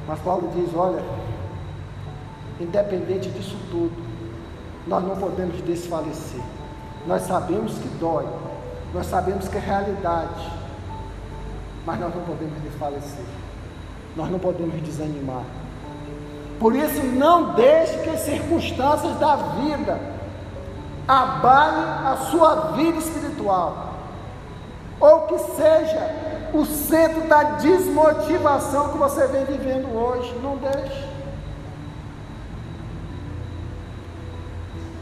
Mas 0.08 0.18
Paulo 0.20 0.50
diz: 0.54 0.74
olha, 0.74 1.02
independente 2.60 3.30
disso 3.30 3.56
tudo, 3.70 3.92
nós 4.86 5.04
não 5.04 5.16
podemos 5.16 5.60
desfalecer. 5.62 6.42
Nós 7.06 7.22
sabemos 7.22 7.78
que 7.78 7.88
dói, 7.98 8.26
nós 8.92 9.06
sabemos 9.06 9.48
que 9.48 9.56
é 9.56 9.60
realidade, 9.60 10.50
mas 11.86 11.98
nós 11.98 12.14
não 12.14 12.22
podemos 12.22 12.60
desfalecer, 12.62 13.24
nós 14.16 14.30
não 14.30 14.38
podemos 14.38 14.80
desanimar. 14.82 15.44
Por 16.58 16.76
isso, 16.76 17.02
não 17.02 17.54
deixe 17.54 17.98
que 17.98 18.10
as 18.10 18.20
circunstâncias 18.20 19.18
da 19.18 19.36
vida 19.36 19.98
abale 21.08 22.06
a 22.06 22.16
sua 22.30 22.54
vida 22.72 22.98
espiritual, 22.98 23.94
ou 25.00 25.22
que 25.22 25.38
seja 25.38 26.14
o 26.54 26.64
centro 26.64 27.26
da 27.26 27.42
desmotivação 27.42 28.90
que 28.90 28.98
você 28.98 29.26
vem 29.26 29.44
vivendo 29.44 29.92
hoje. 29.92 30.32
Não 30.42 30.56
deixe. 30.56 31.12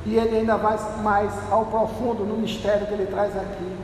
E 0.06 0.16
ele 0.16 0.38
ainda 0.38 0.56
vai 0.56 0.78
mais 1.02 1.32
ao 1.50 1.66
profundo 1.66 2.24
no 2.24 2.36
mistério 2.36 2.86
que 2.86 2.94
ele 2.94 3.06
traz 3.06 3.36
aqui. 3.36 3.79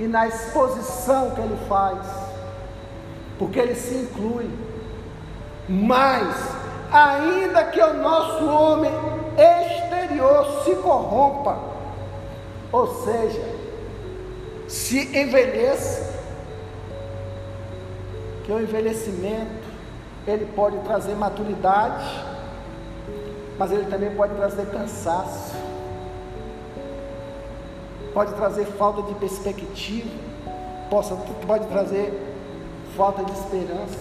E 0.00 0.06
na 0.06 0.26
exposição 0.26 1.32
que 1.32 1.42
ele 1.42 1.58
faz. 1.68 1.98
Porque 3.38 3.58
ele 3.58 3.74
se 3.74 3.94
inclui. 3.94 4.50
Mas, 5.68 6.34
ainda 6.90 7.64
que 7.64 7.80
o 7.80 7.94
nosso 7.94 8.46
homem 8.46 8.90
exterior 9.36 10.64
se 10.64 10.74
corrompa, 10.76 11.58
ou 12.72 13.04
seja, 13.04 13.44
se 14.66 15.16
envelheça, 15.16 16.18
que 18.44 18.52
o 18.52 18.58
envelhecimento 18.58 19.68
ele 20.26 20.46
pode 20.56 20.78
trazer 20.78 21.14
maturidade, 21.14 22.24
mas 23.58 23.70
ele 23.70 23.84
também 23.84 24.14
pode 24.16 24.34
trazer 24.34 24.64
cansaço, 24.70 25.49
pode 28.12 28.34
trazer 28.34 28.66
falta 28.66 29.02
de 29.02 29.14
perspectiva, 29.14 30.10
possa, 30.88 31.14
pode 31.46 31.66
trazer 31.66 32.36
falta 32.96 33.24
de 33.24 33.32
esperança. 33.32 33.98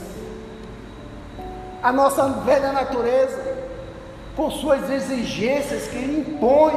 A 1.82 1.92
nossa 1.92 2.28
velha 2.28 2.72
natureza 2.72 3.58
com 4.36 4.50
suas 4.52 4.90
exigências 4.90 5.88
que 5.88 5.98
ele 5.98 6.20
impõe 6.20 6.74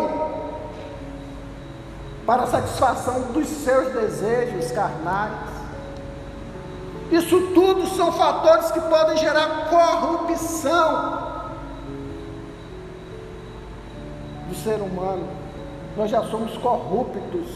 para 2.27 2.43
a 2.43 2.47
satisfação 2.47 3.33
dos 3.33 3.49
seus 3.49 3.93
desejos 3.93 4.71
carnais. 4.71 5.33
Isso 7.11 7.53
tudo 7.53 7.87
são 7.89 8.13
fatores 8.13 8.71
que 8.71 8.81
podem 8.81 9.17
gerar 9.17 9.69
corrupção 9.69 11.43
do 14.49 14.55
ser 14.55 14.81
humano. 14.81 15.42
Nós 15.97 16.11
já 16.11 16.23
somos 16.25 16.57
corruptos 16.59 17.49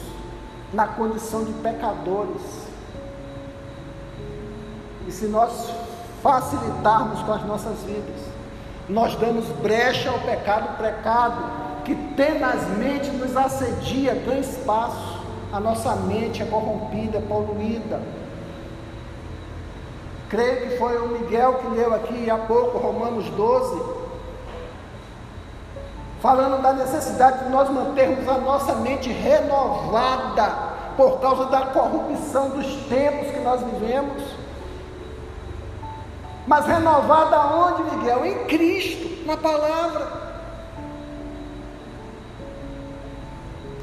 na 0.73 0.87
condição 0.87 1.45
de 1.45 1.53
pecadores. 1.55 2.67
E 5.07 5.13
se 5.13 5.27
nós 5.27 5.73
facilitarmos 6.23 7.23
com 7.23 7.33
as 7.33 7.45
nossas 7.45 7.83
vidas, 7.83 8.21
nós 8.89 9.15
damos 9.17 9.47
brecha 9.63 10.11
ao 10.11 10.19
pecado 10.21 10.77
precado 10.77 11.43
que 11.85 11.95
tenazmente 12.17 13.11
nos 13.11 13.37
assedia, 13.37 14.15
ganha 14.15 14.41
espaço. 14.41 15.17
A 15.53 15.61
nossa 15.61 15.95
mente 15.95 16.43
é 16.43 16.47
corrompida, 16.47 17.21
poluída 17.21 18.01
Creio 20.29 20.69
que 20.69 20.77
foi 20.77 20.99
o 20.99 21.09
Miguel 21.09 21.55
que 21.55 21.69
leu 21.69 21.95
aqui 21.95 22.29
há 22.29 22.37
pouco, 22.37 22.79
Romanos 22.79 23.27
12, 23.31 23.81
falando 26.27 26.61
da 26.61 26.73
necessidade 26.73 27.45
de 27.45 27.51
nós 27.51 27.71
mantermos 27.71 28.29
a 28.29 28.39
nossa 28.39 28.75
mente 28.75 29.09
renovada 29.13 30.51
por 30.97 31.21
causa 31.21 31.47
da 31.47 31.67
corrupção 31.67 32.49
dos 32.49 32.67
tempos 32.89 33.31
que 33.31 33.39
nós 33.45 33.63
vivemos. 33.63 34.25
Mas 36.45 36.67
renovada 36.67 37.37
aonde, 37.37 37.95
Miguel? 37.95 38.27
Em 38.27 38.45
Cristo, 38.47 39.25
na 39.25 39.37
palavra. 39.37 40.09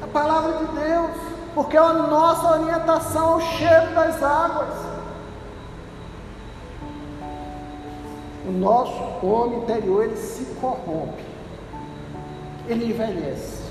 A 0.02 0.06
palavra 0.06 0.52
de 0.52 0.66
Deus, 0.66 1.16
porque 1.54 1.78
é 1.78 1.80
a 1.80 1.94
nossa 1.94 2.60
orientação 2.60 3.34
ao 3.34 3.40
cheiro 3.40 3.94
das 3.94 4.22
águas. 4.22 4.94
o 8.46 8.52
nosso 8.52 9.26
homem 9.26 9.60
interior 9.60 10.04
ele 10.04 10.16
se 10.16 10.44
corrompe, 10.60 11.24
ele 12.68 12.86
envelhece. 12.86 13.64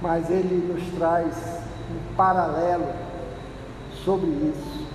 Mas 0.00 0.30
ele 0.30 0.72
nos 0.72 0.98
traz 0.98 1.34
um 1.90 2.14
paralelo 2.14 2.86
sobre 4.04 4.26
isso. 4.26 4.86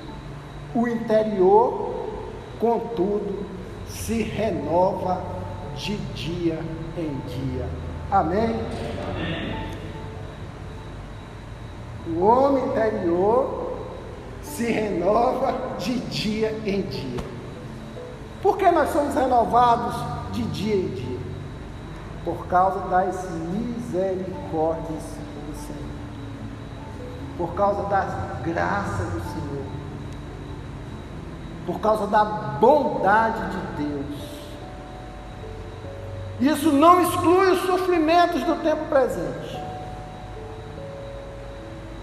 O 0.73 0.87
interior, 0.87 1.93
contudo, 2.59 3.45
se 3.87 4.21
renova 4.21 5.21
de 5.75 5.97
dia 6.13 6.59
em 6.97 7.17
dia. 7.27 7.67
Amém? 8.09 8.55
Amém. 9.09 9.71
O 12.07 12.25
homem 12.25 12.65
interior 12.65 13.73
se 14.41 14.65
renova 14.71 15.77
de 15.77 15.99
dia 15.99 16.57
em 16.65 16.81
dia. 16.81 17.19
Por 18.41 18.57
que 18.57 18.69
nós 18.71 18.89
somos 18.89 19.13
renovados 19.13 20.10
de 20.31 20.43
dia 20.43 20.75
em 20.75 20.87
dia? 20.89 21.19
Por 22.23 22.47
causa 22.47 22.79
das 22.87 23.29
misericórdias 23.31 25.03
do 25.47 25.55
Senhor. 25.55 25.91
Por 27.37 27.53
causa 27.53 27.83
das 27.83 28.41
graças 28.43 29.09
do 29.09 29.21
Senhor. 29.21 29.65
Por 31.65 31.79
causa 31.79 32.07
da 32.07 32.23
bondade 32.23 33.41
de 33.49 33.83
Deus. 33.83 34.31
Isso 36.39 36.71
não 36.71 37.01
exclui 37.01 37.51
os 37.51 37.61
sofrimentos 37.61 38.43
do 38.43 38.55
tempo 38.63 38.85
presente. 38.85 39.59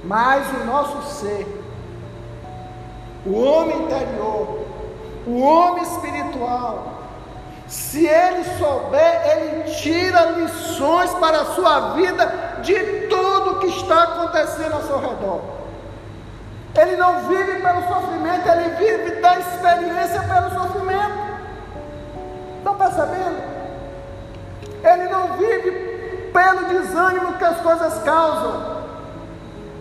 Mas 0.04 0.46
o 0.60 0.64
nosso 0.64 1.02
ser 1.16 1.58
o 3.26 3.40
homem 3.40 3.82
interior, 3.82 4.60
o 5.26 5.40
homem 5.40 5.82
espiritual, 5.82 6.97
se 7.68 8.06
ele 8.06 8.44
souber, 8.58 9.22
ele 9.26 9.64
tira 9.74 10.22
lições 10.30 11.12
para 11.14 11.42
a 11.42 11.44
sua 11.46 11.92
vida 11.94 12.26
de 12.62 12.74
tudo 13.08 13.60
que 13.60 13.66
está 13.66 14.04
acontecendo 14.04 14.72
ao 14.72 14.82
seu 14.82 14.98
redor. 14.98 15.40
Ele 16.74 16.96
não 16.96 17.28
vive 17.28 17.60
pelo 17.60 17.82
sofrimento, 17.88 18.48
ele 18.48 18.70
vive 18.76 19.20
da 19.20 19.38
experiência 19.38 20.22
pelo 20.22 20.50
sofrimento. 20.50 21.28
Estão 22.58 22.74
percebendo? 22.76 23.58
Ele 24.82 25.08
não 25.10 25.36
vive 25.36 26.30
pelo 26.32 26.68
desânimo 26.68 27.34
que 27.34 27.44
as 27.44 27.60
coisas 27.60 28.02
causam, 28.02 28.78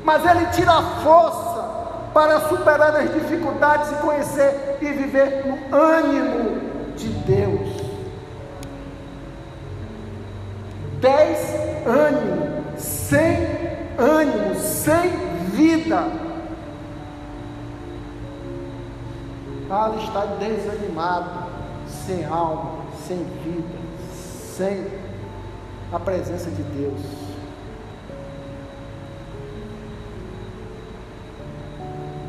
mas 0.04 0.26
ele 0.26 0.46
tira 0.48 0.72
a 0.74 0.82
força 1.04 1.68
para 2.14 2.40
superar 2.50 2.96
as 2.96 3.14
dificuldades 3.14 3.92
e 3.92 3.96
conhecer 3.96 4.78
e 4.82 4.86
viver 4.88 5.46
no 5.46 5.76
ânimo 5.76 6.68
de 6.96 7.10
Deus. 7.10 7.88
Dez 11.00 11.40
ânimo, 11.86 12.64
sem 12.78 13.38
ânimo, 13.98 14.56
sem 14.56 15.10
vida. 15.52 16.04
Ah, 19.70 19.92
ele 19.94 20.04
está 20.04 20.26
desanimado, 20.26 21.52
sem 21.88 22.26
alma, 22.26 22.86
sem 23.06 23.18
vida, 23.18 23.78
sem 24.02 24.88
a 25.92 26.00
presença 26.00 26.50
de 26.50 26.64
Deus. 26.64 27.28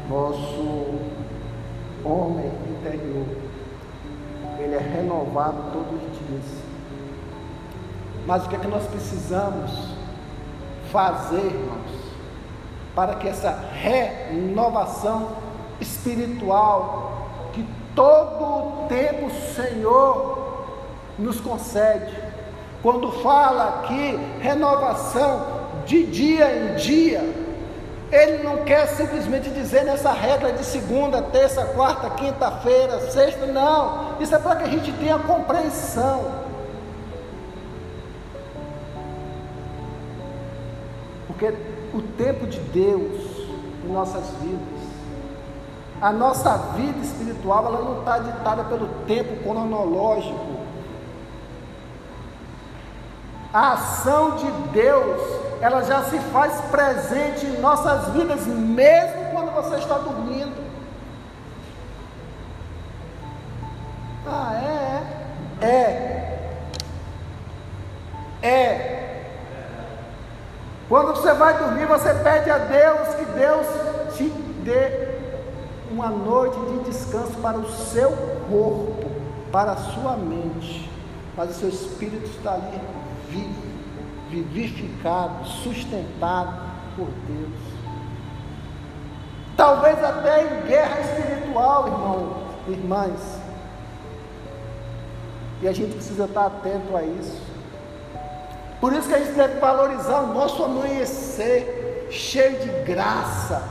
nosso 0.08 0.98
homem 2.04 2.50
interior, 2.70 3.26
ele 4.58 4.74
é 4.74 4.78
renovado 4.78 5.70
todos 5.72 6.02
os 6.02 6.18
dias. 6.26 6.67
Mas 8.28 8.44
o 8.44 8.48
que 8.50 8.56
é 8.56 8.58
que 8.58 8.68
nós 8.68 8.86
precisamos 8.86 9.70
fazer, 10.92 11.46
irmãos, 11.46 12.12
para 12.94 13.14
que 13.14 13.26
essa 13.26 13.58
renovação 13.72 15.30
espiritual 15.80 17.26
que 17.54 17.66
todo 17.94 18.44
o 18.44 18.86
tempo 18.86 19.28
o 19.28 19.54
Senhor 19.54 20.66
nos 21.18 21.40
concede, 21.40 22.14
quando 22.82 23.10
fala 23.22 23.80
aqui 23.80 24.20
renovação 24.42 25.46
de 25.86 26.04
dia 26.04 26.54
em 26.54 26.74
dia, 26.74 27.20
ele 28.12 28.42
não 28.42 28.58
quer 28.58 28.88
simplesmente 28.88 29.48
dizer 29.48 29.84
nessa 29.84 30.12
regra 30.12 30.52
de 30.52 30.66
segunda, 30.66 31.22
terça, 31.22 31.64
quarta, 31.64 32.10
quinta-feira, 32.10 33.10
sexta, 33.10 33.46
não. 33.46 34.20
Isso 34.20 34.34
é 34.34 34.38
para 34.38 34.56
que 34.56 34.64
a 34.64 34.68
gente 34.68 34.92
tenha 34.92 35.18
compreensão. 35.18 36.47
Porque 41.38 41.54
o 41.94 42.02
tempo 42.16 42.48
de 42.48 42.58
Deus 42.58 43.46
em 43.84 43.92
nossas 43.92 44.28
vidas, 44.42 44.82
a 46.00 46.10
nossa 46.10 46.56
vida 46.74 46.98
espiritual, 46.98 47.66
ela 47.66 47.80
não 47.80 48.00
está 48.00 48.18
ditada 48.18 48.64
pelo 48.64 48.88
tempo 49.06 49.44
cronológico. 49.44 50.58
A 53.54 53.74
ação 53.74 54.34
de 54.34 54.50
Deus 54.72 55.20
ela 55.60 55.82
já 55.82 56.02
se 56.04 56.18
faz 56.18 56.60
presente 56.72 57.46
em 57.46 57.60
nossas 57.60 58.08
vidas, 58.12 58.44
mesmo 58.46 59.30
quando 59.32 59.52
você 59.54 59.76
está 59.76 59.96
dormindo. 59.98 60.56
Ah, 64.26 65.02
é? 65.62 65.66
É. 65.66 66.48
É. 68.42 68.48
é. 68.48 68.97
Quando 70.88 71.08
você 71.08 71.32
vai 71.34 71.58
dormir, 71.58 71.86
você 71.86 72.14
pede 72.14 72.50
a 72.50 72.58
Deus 72.58 73.14
que 73.14 73.24
Deus 73.26 73.66
te 74.16 74.24
dê 74.64 75.08
uma 75.90 76.08
noite 76.08 76.58
de 76.58 76.90
descanso 76.90 77.34
para 77.42 77.58
o 77.58 77.70
seu 77.70 78.10
corpo, 78.48 79.10
para 79.52 79.72
a 79.72 79.76
sua 79.76 80.16
mente, 80.16 80.90
mas 81.36 81.50
o 81.50 81.54
seu 81.54 81.68
espírito 81.68 82.26
está 82.26 82.54
ali 82.54 82.80
vivo 83.28 83.68
vivificado, 84.30 85.46
sustentado 85.46 86.60
por 86.96 87.08
Deus. 87.26 87.78
Talvez 89.56 90.02
até 90.02 90.44
em 90.44 90.66
guerra 90.66 91.00
espiritual, 91.00 91.86
irmão, 91.88 92.36
irmãs. 92.68 93.40
E 95.60 95.68
a 95.68 95.72
gente 95.72 95.94
precisa 95.94 96.24
estar 96.24 96.46
atento 96.46 96.96
a 96.96 97.02
isso. 97.02 97.47
Por 98.80 98.92
isso 98.92 99.08
que 99.08 99.14
a 99.14 99.18
gente 99.18 99.32
deve 99.32 99.58
valorizar 99.58 100.20
o 100.20 100.32
nosso 100.32 100.62
amanhecer 100.62 102.08
cheio 102.10 102.58
de 102.60 102.68
graça. 102.92 103.62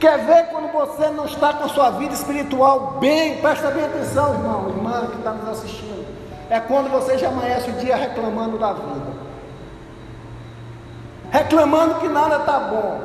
Quer 0.00 0.18
ver 0.24 0.46
quando 0.46 0.72
você 0.72 1.08
não 1.10 1.26
está 1.26 1.54
com 1.54 1.64
a 1.64 1.68
sua 1.68 1.90
vida 1.90 2.14
espiritual 2.14 2.98
bem? 3.00 3.40
Presta 3.40 3.70
bem 3.70 3.84
atenção, 3.84 4.34
irmão, 4.34 4.68
irmã 4.68 5.06
que 5.10 5.18
está 5.18 5.32
nos 5.32 5.48
assistindo. 5.48 6.06
É 6.48 6.60
quando 6.60 6.90
você 6.90 7.18
já 7.18 7.28
amanhece 7.28 7.70
o 7.70 7.72
dia 7.74 7.96
reclamando 7.96 8.58
da 8.58 8.72
vida, 8.72 9.12
reclamando 11.30 11.96
que 11.96 12.08
nada 12.08 12.36
está 12.36 12.60
bom, 12.60 13.00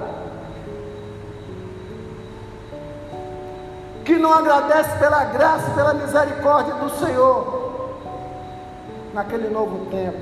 que 4.05 4.15
não 4.17 4.31
agradece 4.31 4.97
pela 4.99 5.25
graça 5.25 5.71
e 5.71 5.73
pela 5.73 5.93
misericórdia 5.93 6.75
do 6.75 6.89
Senhor 6.91 7.60
naquele 9.13 9.49
novo 9.49 9.85
tempo. 9.91 10.17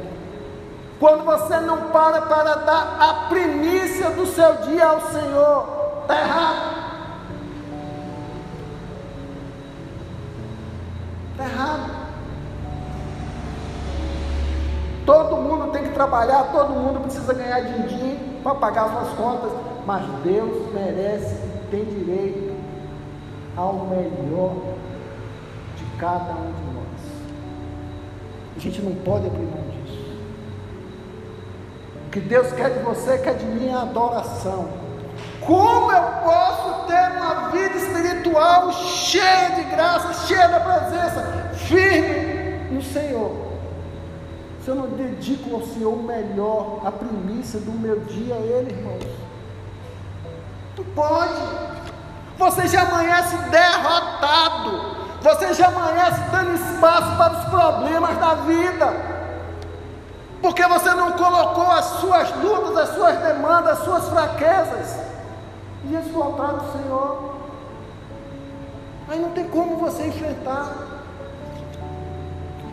Quando 0.99 1.23
você 1.23 1.60
não 1.62 1.89
para 1.91 2.21
para 2.23 2.56
dar 2.56 2.97
a 2.99 3.13
primícia 3.30 4.10
do 4.10 4.25
seu 4.25 4.54
dia 4.58 4.86
ao 4.86 5.02
Senhor, 5.12 6.02
está 6.02 6.19
errado. 6.19 6.80
Está 11.32 11.43
errado. 11.45 11.99
Todo 15.06 15.38
mundo 15.38 15.71
tem 15.71 15.84
que 15.84 15.93
trabalhar, 15.93 16.52
todo 16.52 16.73
mundo 16.73 17.02
precisa 17.02 17.34
ganhar 17.34 17.62
din-din 17.62 18.39
para 18.43 18.56
pagar 18.56 18.89
suas 18.89 19.10
contas, 19.15 19.52
mas 19.86 20.06
Deus 20.23 20.71
merece 20.73 21.49
tem 21.71 21.86
direito 21.86 22.56
ao 23.56 23.73
melhor 23.73 24.56
de 25.78 25.86
cada 25.97 26.34
um 26.34 26.52
de 26.52 26.73
nós. 26.73 26.88
A 28.56 28.60
gente 28.60 28.82
não 28.82 28.96
pode 28.96 29.28
abrir 29.28 29.44
mão 29.44 29.64
disso. 29.84 30.00
O 32.08 32.10
que 32.12 32.20
Deus 32.20 32.52
quer 32.54 32.72
de 32.72 32.80
você, 32.80 33.18
quer 33.20 33.36
de 33.36 33.46
mim 33.46 33.70
é 33.70 33.74
adoração. 33.74 34.70
Como 35.46 35.92
eu 35.92 36.04
posso 36.24 36.88
ter 36.88 37.12
uma 37.18 37.50
vida 37.50 37.78
espiritual 37.78 38.72
cheia 38.74 39.52
de 39.52 39.64
graça, 39.64 40.28
cheia 40.28 40.48
da 40.48 40.60
presença, 40.60 41.52
firme 41.54 42.74
no 42.74 42.82
Senhor? 42.82 43.50
Se 44.64 44.70
eu 44.70 44.76
não 44.76 44.90
dedico 44.90 45.56
ao 45.56 45.62
Senhor 45.62 45.94
o 45.94 46.04
melhor, 46.04 46.82
a 46.86 46.92
primícia 46.92 47.60
do 47.60 47.72
meu 47.72 48.02
dia 48.02 48.36
a 48.36 48.40
Ele, 48.40 48.72
irmãos. 48.72 49.06
Tu 50.76 50.84
pode. 50.96 51.42
Você 52.38 52.68
já 52.68 52.84
amanhece 52.84 53.36
derrotado. 53.50 54.99
Você 55.21 55.53
já 55.53 55.67
amanhece 55.67 56.21
dando 56.32 56.55
espaço 56.55 57.17
para 57.17 57.34
os 57.34 57.45
problemas 57.45 58.17
da 58.17 58.36
vida. 58.36 58.93
Porque 60.41 60.65
você 60.65 60.93
não 60.93 61.12
colocou 61.13 61.69
as 61.69 61.86
suas 61.86 62.34
lutas, 62.38 62.77
as 62.77 62.95
suas 62.95 63.17
demandas, 63.17 63.79
as 63.79 63.84
suas 63.84 64.08
fraquezas 64.08 64.97
diante 65.84 66.10
do 66.10 66.21
altar 66.21 66.53
do 66.53 66.71
Senhor. 66.71 67.36
Aí 69.10 69.19
não 69.19 69.32
tem 69.32 69.47
como 69.49 69.77
você 69.77 70.08
enfrentar. 70.08 70.71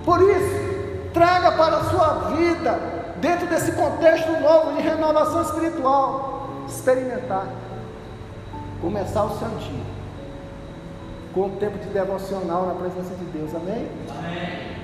Por 0.04 0.20
isso, 0.22 1.10
traga 1.12 1.50
para 1.52 1.78
a 1.78 1.84
sua 1.84 2.08
vida, 2.36 2.78
dentro 3.16 3.48
desse 3.48 3.72
contexto 3.72 4.30
novo 4.40 4.74
de 4.74 4.82
renovação 4.82 5.42
espiritual, 5.42 6.48
experimentar 6.68 7.46
começar 8.80 9.24
o 9.24 9.38
seu 9.38 9.48
dia 9.48 9.95
com 11.36 11.48
um 11.48 11.56
tempo 11.56 11.78
de 11.78 11.90
devocional 11.90 12.66
na 12.66 12.74
presença 12.76 13.14
de 13.14 13.24
Deus, 13.26 13.54
amém? 13.54 13.86
Amém. 14.08 14.76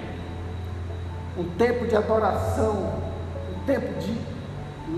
Um 1.39 1.45
tempo 1.57 1.87
de 1.87 1.97
adoração, 1.97 2.93
um 3.57 3.65
tempo 3.65 3.99
de 3.99 4.15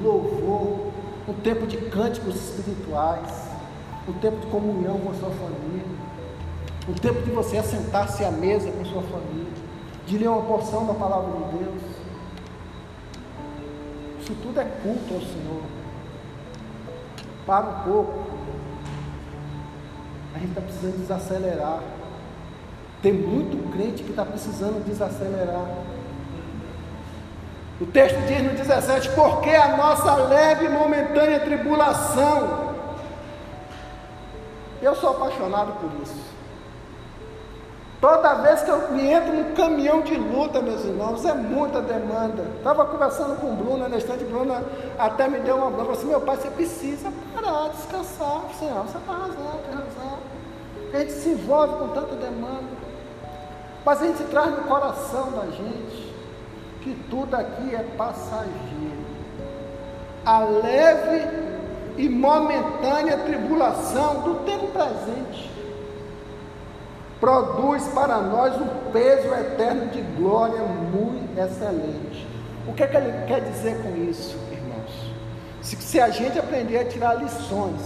louvor, 0.02 0.90
um 1.28 1.32
tempo 1.32 1.64
de 1.64 1.76
cânticos 1.76 2.34
espirituais, 2.34 3.50
um 4.08 4.12
tempo 4.14 4.38
de 4.38 4.46
comunhão 4.48 4.98
com 4.98 5.12
a 5.12 5.14
sua 5.14 5.30
família, 5.30 5.86
um 6.88 6.92
tempo 6.94 7.22
de 7.22 7.30
você 7.30 7.56
assentar-se 7.56 8.24
à 8.24 8.32
mesa 8.32 8.72
com 8.72 8.82
a 8.82 8.86
sua 8.86 9.02
família, 9.02 9.52
de 10.08 10.18
ler 10.18 10.26
uma 10.26 10.42
porção 10.42 10.84
da 10.86 10.94
palavra 10.94 11.30
de 11.30 11.58
Deus. 11.58 11.82
Isso 14.18 14.34
tudo 14.42 14.58
é 14.58 14.64
culto 14.82 15.14
ao 15.14 15.20
Senhor. 15.20 15.62
Para 17.46 17.64
um 17.64 17.92
pouco 17.92 18.33
a 20.34 20.38
gente 20.38 20.48
está 20.48 20.60
precisando 20.60 20.98
desacelerar. 20.98 21.80
Tem 23.02 23.12
muito 23.12 23.70
crente 23.72 24.02
que 24.02 24.10
está 24.10 24.24
precisando 24.24 24.84
desacelerar. 24.84 25.66
O 27.80 27.86
texto 27.86 28.16
diz 28.26 28.42
no 28.42 28.50
17: 28.50 29.10
porque 29.10 29.50
a 29.50 29.76
nossa 29.76 30.14
leve 30.14 30.66
e 30.66 30.68
momentânea 30.68 31.40
tribulação. 31.40 32.74
Eu 34.82 34.94
sou 34.96 35.10
apaixonado 35.10 35.72
por 35.80 35.90
isso. 36.02 36.34
Toda 38.00 38.34
vez 38.34 38.60
que 38.60 38.70
eu 38.70 38.92
me 38.92 39.10
entro 39.10 39.32
num 39.32 39.54
caminhão 39.54 40.02
de 40.02 40.14
luta, 40.14 40.60
meus 40.60 40.84
irmãos, 40.84 41.24
é 41.24 41.32
muita 41.32 41.80
demanda. 41.80 42.42
Estava 42.58 42.84
conversando 42.84 43.40
com 43.40 43.54
o 43.54 43.56
Bruno 43.56 43.88
na 43.88 43.96
estante, 43.96 44.24
Bruno 44.24 44.62
até 44.98 45.26
me 45.26 45.40
deu 45.40 45.56
uma 45.56 45.70
bronca, 45.70 45.92
assim, 45.92 46.08
meu 46.08 46.20
pai, 46.20 46.36
você 46.36 46.50
precisa 46.50 47.10
parar, 47.34 47.70
descansar. 47.70 48.42
Senhor, 48.58 48.82
você 48.82 48.98
está 48.98 49.10
razão, 49.10 49.58
tem 49.64 49.74
razão. 49.74 50.18
A 50.94 51.00
gente 51.00 51.12
se 51.12 51.30
envolve 51.30 51.74
com 51.76 51.88
tanta 51.88 52.14
demanda. 52.14 52.84
Mas 53.84 54.00
a 54.00 54.06
gente 54.06 54.22
traz 54.24 54.50
no 54.50 54.62
coração 54.62 55.32
da 55.32 55.46
gente 55.46 56.14
que 56.82 56.94
tudo 57.10 57.34
aqui 57.34 57.74
é 57.74 57.82
passageiro. 57.96 59.04
A 60.24 60.38
leve 60.38 61.28
e 61.96 62.08
momentânea 62.08 63.18
tribulação 63.18 64.22
do 64.22 64.34
tempo 64.44 64.68
presente 64.68 65.50
produz 67.18 67.88
para 67.88 68.18
nós 68.18 68.54
um 68.60 68.92
peso 68.92 69.34
eterno 69.34 69.86
de 69.88 70.00
glória 70.00 70.60
muito 70.60 71.36
excelente. 71.36 72.26
O 72.68 72.72
que, 72.72 72.84
é 72.84 72.86
que 72.86 72.96
ele 72.96 73.26
quer 73.26 73.40
dizer 73.40 73.82
com 73.82 73.96
isso, 73.96 74.38
irmãos? 74.52 75.12
Se, 75.60 75.76
se 75.76 76.00
a 76.00 76.08
gente 76.10 76.38
aprender 76.38 76.78
a 76.78 76.84
tirar 76.84 77.14
lições 77.14 77.80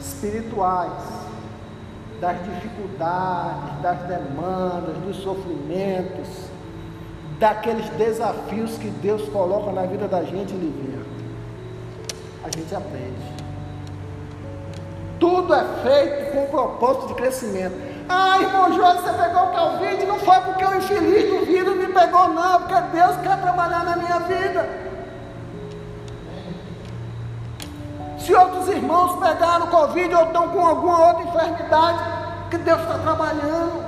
espirituais 0.00 1.15
das 2.20 2.36
dificuldades, 2.44 3.82
das 3.82 3.98
demandas, 4.00 4.96
dos 5.04 5.16
sofrimentos, 5.16 6.28
daqueles 7.38 7.88
desafios 7.90 8.78
que 8.78 8.88
Deus 8.88 9.28
coloca 9.28 9.70
na 9.72 9.82
vida 9.82 10.08
da 10.08 10.22
gente, 10.22 10.52
Livinha. 10.52 11.04
A 12.44 12.50
gente 12.56 12.74
aprende. 12.74 13.36
Tudo 15.18 15.54
é 15.54 15.64
feito 15.82 16.32
com 16.32 16.44
o 16.44 16.48
propósito 16.48 17.08
de 17.08 17.14
crescimento. 17.14 17.74
Ah, 18.08 18.38
irmão 18.40 18.72
Jorge, 18.72 19.02
você 19.02 19.12
pegou 19.12 19.42
o 19.42 19.50
Covid, 19.50 20.06
não 20.06 20.18
foi 20.20 20.40
porque 20.40 20.64
o 20.64 20.76
infeliz 20.76 21.30
do 21.30 21.44
vírus 21.44 21.76
me 21.76 21.88
pegou, 21.88 22.28
não, 22.28 22.60
porque 22.60 22.80
Deus 22.92 23.16
quer 23.16 23.40
trabalhar 23.40 23.84
na 23.84 23.96
minha 23.96 24.18
vida. 24.20 24.86
Se 28.26 28.34
outros 28.34 28.66
irmãos 28.66 29.20
pegaram 29.20 29.68
Covid 29.68 30.12
ou 30.12 30.24
estão 30.24 30.48
com 30.48 30.66
alguma 30.66 31.06
outra 31.06 31.22
enfermidade, 31.22 31.98
que 32.50 32.58
Deus 32.58 32.80
está 32.80 32.98
trabalhando. 32.98 33.84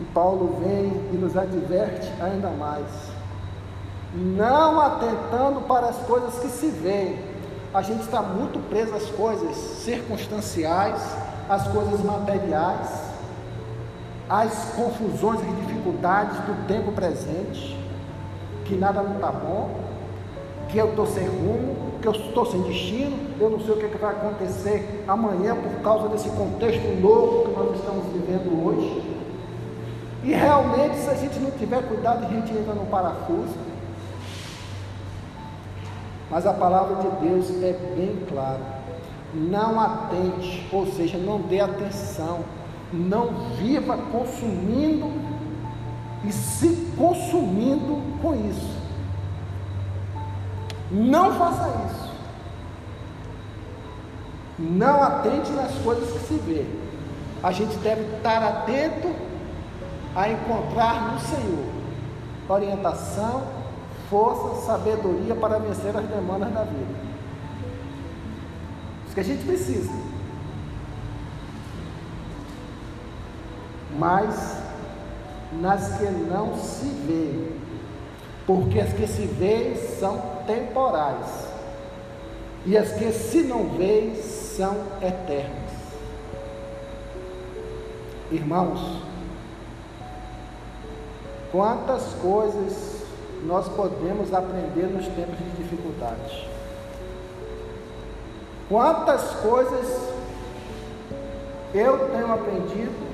E 0.00 0.04
Paulo 0.14 0.60
vem 0.64 1.10
e 1.12 1.16
nos 1.18 1.36
adverte 1.36 2.10
ainda 2.22 2.48
mais. 2.48 2.86
Não 4.14 4.80
atentando 4.80 5.60
para 5.68 5.88
as 5.88 5.98
coisas 5.98 6.38
que 6.38 6.48
se 6.48 6.68
veem. 6.68 7.22
A 7.74 7.82
gente 7.82 8.00
está 8.00 8.22
muito 8.22 8.58
preso 8.70 8.94
às 8.94 9.10
coisas 9.10 9.54
circunstanciais, 9.56 11.02
às 11.50 11.68
coisas 11.68 12.02
materiais, 12.02 13.11
às 14.28 14.72
confusões 14.74 15.40
e 15.40 15.66
dificuldades 15.66 16.36
do 16.38 16.66
tempo 16.66 16.92
presente, 16.92 17.78
que 18.64 18.74
nada 18.74 19.02
não 19.02 19.16
está 19.16 19.30
bom, 19.30 19.70
que 20.68 20.78
eu 20.78 20.90
estou 20.90 21.06
sem 21.06 21.26
rumo, 21.26 21.92
que 22.00 22.08
eu 22.08 22.12
estou 22.12 22.46
sem 22.46 22.62
destino, 22.62 23.16
eu 23.38 23.50
não 23.50 23.60
sei 23.60 23.74
o 23.74 23.76
que, 23.76 23.86
é 23.86 23.88
que 23.88 23.98
vai 23.98 24.10
acontecer 24.12 25.04
amanhã 25.06 25.54
por 25.54 25.82
causa 25.82 26.08
desse 26.08 26.28
contexto 26.30 27.00
novo 27.00 27.44
que 27.44 27.58
nós 27.58 27.76
estamos 27.76 28.06
vivendo 28.06 28.66
hoje. 28.66 29.12
E 30.24 30.32
realmente, 30.32 30.96
se 30.96 31.10
a 31.10 31.14
gente 31.14 31.38
não 31.40 31.50
tiver 31.50 31.82
cuidado, 31.82 32.24
a 32.24 32.28
gente 32.28 32.52
entra 32.52 32.74
no 32.74 32.86
parafuso. 32.86 33.56
Mas 36.30 36.46
a 36.46 36.52
palavra 36.52 36.96
de 36.96 37.28
Deus 37.28 37.50
é 37.62 37.72
bem 37.94 38.24
clara. 38.28 38.82
Não 39.34 39.80
atente, 39.80 40.68
ou 40.72 40.86
seja, 40.86 41.18
não 41.18 41.40
dê 41.40 41.60
atenção. 41.60 42.40
Não 42.92 43.54
viva 43.56 43.96
consumindo 44.10 45.10
e 46.24 46.32
se 46.32 46.92
consumindo 46.96 48.00
com 48.20 48.34
isso. 48.34 48.82
Não 50.90 51.32
faça 51.34 51.68
isso. 51.86 52.12
Não 54.58 55.02
atente 55.02 55.50
nas 55.52 55.72
coisas 55.78 56.12
que 56.12 56.18
se 56.26 56.34
vê. 56.34 56.66
A 57.42 57.50
gente 57.50 57.76
deve 57.78 58.02
estar 58.16 58.42
atento 58.42 59.14
a 60.14 60.28
encontrar 60.28 61.12
no 61.12 61.20
Senhor 61.20 61.72
orientação, 62.48 63.42
força, 64.10 64.66
sabedoria 64.66 65.34
para 65.34 65.58
vencer 65.58 65.96
as 65.96 66.04
demandas 66.06 66.52
da 66.52 66.64
vida. 66.64 67.12
Isso 69.04 69.14
que 69.14 69.20
a 69.20 69.24
gente 69.24 69.44
precisa. 69.44 69.92
Mas 73.98 74.56
nas 75.60 75.98
que 75.98 76.04
não 76.04 76.56
se 76.56 76.86
vê, 76.86 77.52
porque 78.46 78.80
as 78.80 78.92
que 78.92 79.06
se 79.06 79.26
veem 79.26 79.76
são 79.76 80.20
temporais, 80.46 81.48
e 82.64 82.76
as 82.76 82.92
que 82.92 83.12
se 83.12 83.42
não 83.42 83.68
veem 83.70 84.14
são 84.16 84.76
eternas. 85.00 85.72
Irmãos, 88.30 89.02
quantas 91.50 92.02
coisas 92.22 93.02
nós 93.44 93.68
podemos 93.68 94.32
aprender 94.32 94.86
nos 94.86 95.06
tempos 95.08 95.36
de 95.38 95.62
dificuldade. 95.62 96.48
Quantas 98.68 99.22
coisas 99.42 100.08
eu 101.74 102.10
tenho 102.10 102.32
aprendido 102.32 103.12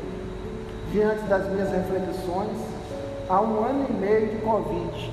diante 0.91 1.23
das 1.25 1.47
minhas 1.49 1.71
reflexões 1.71 2.57
há 3.29 3.41
um 3.41 3.65
ano 3.65 3.87
e 3.89 3.93
meio 3.93 4.29
de 4.29 4.37
Covid. 4.39 5.13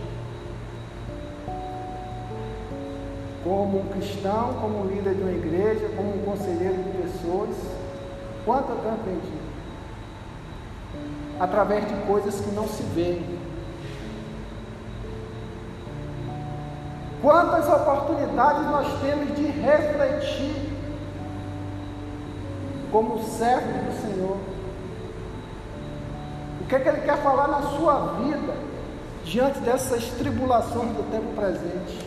Como 3.44 3.80
um 3.80 3.88
cristão, 3.90 4.54
como 4.60 4.82
um 4.82 4.88
líder 4.88 5.16
de 5.16 5.22
uma 5.22 5.32
igreja, 5.32 5.90
como 5.96 6.16
um 6.16 6.26
conselheiro 6.26 6.82
de 6.82 7.02
pessoas, 7.02 7.56
quanto 8.44 8.70
eu 8.70 8.78
tenho 8.78 8.94
aprendido? 8.94 9.46
Através 11.40 11.88
de 11.88 11.94
coisas 12.08 12.40
que 12.40 12.52
não 12.52 12.68
se 12.68 12.82
veem. 12.96 13.38
Quantas 17.22 17.68
oportunidades 17.68 18.66
nós 18.68 18.88
temos 19.02 19.36
de 19.36 19.46
refletir 19.48 20.72
como 22.92 23.22
servo 23.24 23.68
do 23.68 24.02
Senhor 24.02 24.55
o 26.66 26.68
que, 26.68 26.76
é 26.76 26.80
que 26.80 26.90
ele 26.90 27.02
quer 27.02 27.18
falar 27.18 27.48
na 27.48 27.62
sua 27.62 28.16
vida 28.24 28.54
diante 29.24 29.60
dessas 29.60 30.04
tribulações 30.18 30.94
do 30.94 31.12
tempo 31.12 31.32
presente? 31.36 32.04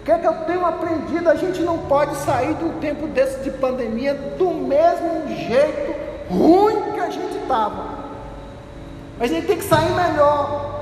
O 0.00 0.04
que 0.04 0.10
é 0.10 0.18
que 0.18 0.26
eu 0.26 0.34
tenho 0.44 0.66
aprendido? 0.66 1.30
A 1.30 1.36
gente 1.36 1.62
não 1.62 1.78
pode 1.86 2.16
sair 2.16 2.54
de 2.54 2.64
um 2.64 2.80
tempo 2.80 3.06
desse 3.06 3.44
de 3.44 3.52
pandemia 3.52 4.14
do 4.36 4.50
mesmo 4.50 5.28
jeito 5.28 5.94
ruim 6.28 6.94
que 6.94 7.00
a 7.00 7.10
gente 7.10 7.38
estava. 7.38 8.02
A 9.20 9.26
gente 9.28 9.46
tem 9.46 9.58
que 9.58 9.64
sair 9.64 9.92
melhor. 9.92 10.72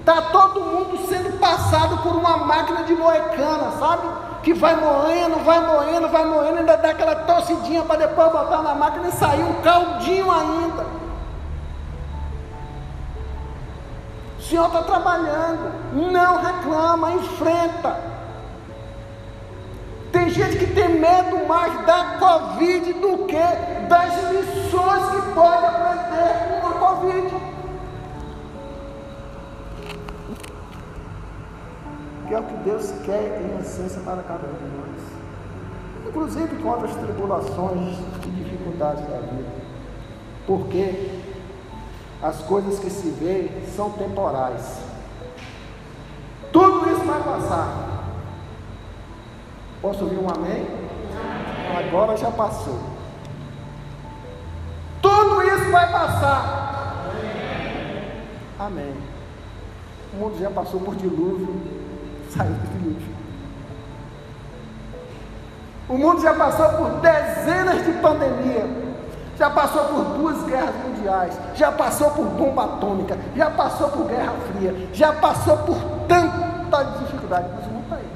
Está 0.00 0.20
todo 0.20 0.60
mundo 0.60 1.08
sendo 1.08 1.38
passado 1.38 2.02
por 2.02 2.14
uma 2.14 2.36
máquina 2.36 2.82
de 2.82 2.92
moecana, 2.94 3.70
sabe? 3.78 4.31
Que 4.42 4.52
vai 4.52 4.74
moendo, 4.76 5.38
vai 5.44 5.60
moendo, 5.60 6.08
vai 6.08 6.24
moendo, 6.24 6.58
ainda 6.58 6.76
dá 6.76 6.90
aquela 6.90 7.14
tossidinha 7.14 7.82
para 7.82 8.06
depois 8.06 8.32
botar 8.32 8.62
na 8.62 8.74
máquina 8.74 9.08
e 9.08 9.12
sair 9.12 9.42
um 9.42 9.54
caldinho 9.62 10.30
ainda. 10.30 10.86
O 14.38 14.42
Senhor 14.42 14.66
está 14.66 14.82
trabalhando, 14.82 15.72
não 15.92 16.42
reclama, 16.42 17.12
enfrenta. 17.12 18.12
Tem 20.10 20.28
gente 20.28 20.58
que 20.58 20.66
tem 20.66 20.88
medo 20.88 21.46
mais 21.46 21.86
da 21.86 22.18
Covid 22.18 22.92
do 22.94 23.26
que 23.26 23.88
das 23.88 24.30
lições 24.30 25.10
que 25.10 25.32
pode 25.32 25.64
aprender 25.64 26.11
que 32.32 32.36
é 32.36 32.40
o 32.40 32.44
que 32.44 32.56
Deus 32.64 32.90
quer 33.04 33.42
em 33.42 33.60
essência 33.60 34.00
para 34.00 34.22
cada 34.22 34.46
um 34.48 34.54
de 34.54 34.64
nós. 34.74 36.08
Inclusive 36.08 36.62
contra 36.62 36.88
as 36.88 36.96
tribulações 36.96 37.98
e 38.24 38.30
dificuldades 38.30 39.06
da 39.06 39.18
vida. 39.18 39.50
Porque 40.46 41.10
as 42.22 42.38
coisas 42.38 42.78
que 42.78 42.88
se 42.88 43.10
vê 43.10 43.50
são 43.76 43.90
temporais. 43.90 44.80
Tudo 46.50 46.90
isso 46.90 47.04
vai 47.04 47.22
passar. 47.22 48.06
Posso 49.82 50.04
ouvir 50.04 50.16
um 50.16 50.30
amém? 50.30 50.66
Agora 51.86 52.16
já 52.16 52.30
passou. 52.30 52.80
Tudo 55.02 55.42
isso 55.42 55.70
vai 55.70 55.92
passar. 55.92 57.10
Amém. 58.58 58.94
O 60.14 60.16
mundo 60.16 60.38
já 60.38 60.50
passou 60.50 60.80
por 60.80 60.94
dilúvio, 60.94 61.81
saiu 62.36 62.52
do 62.52 62.78
dilúvio. 62.78 63.12
O 65.88 65.98
mundo 65.98 66.22
já 66.22 66.34
passou 66.34 66.68
por 66.70 66.90
dezenas 67.00 67.84
de 67.84 67.92
pandemias, 68.00 68.70
já 69.36 69.50
passou 69.50 69.84
por 69.84 70.04
duas 70.16 70.42
guerras 70.44 70.74
mundiais, 70.86 71.38
já 71.54 71.70
passou 71.72 72.10
por 72.12 72.24
bomba 72.26 72.64
atômica, 72.64 73.18
já 73.36 73.50
passou 73.50 73.88
por 73.90 74.06
guerra 74.06 74.32
fria, 74.52 74.88
já 74.92 75.12
passou 75.12 75.58
por 75.58 75.76
tanta 76.08 76.82
dificuldade, 76.98 77.48
mas 77.54 77.66
o 77.66 77.70
mundo 77.70 77.84
está 77.84 77.96
aí. 77.96 78.10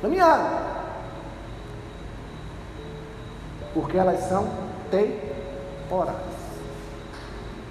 Caminhando. 0.00 0.74
Porque 3.74 3.96
elas 3.98 4.20
são 4.28 4.48
temporais. 4.90 6.16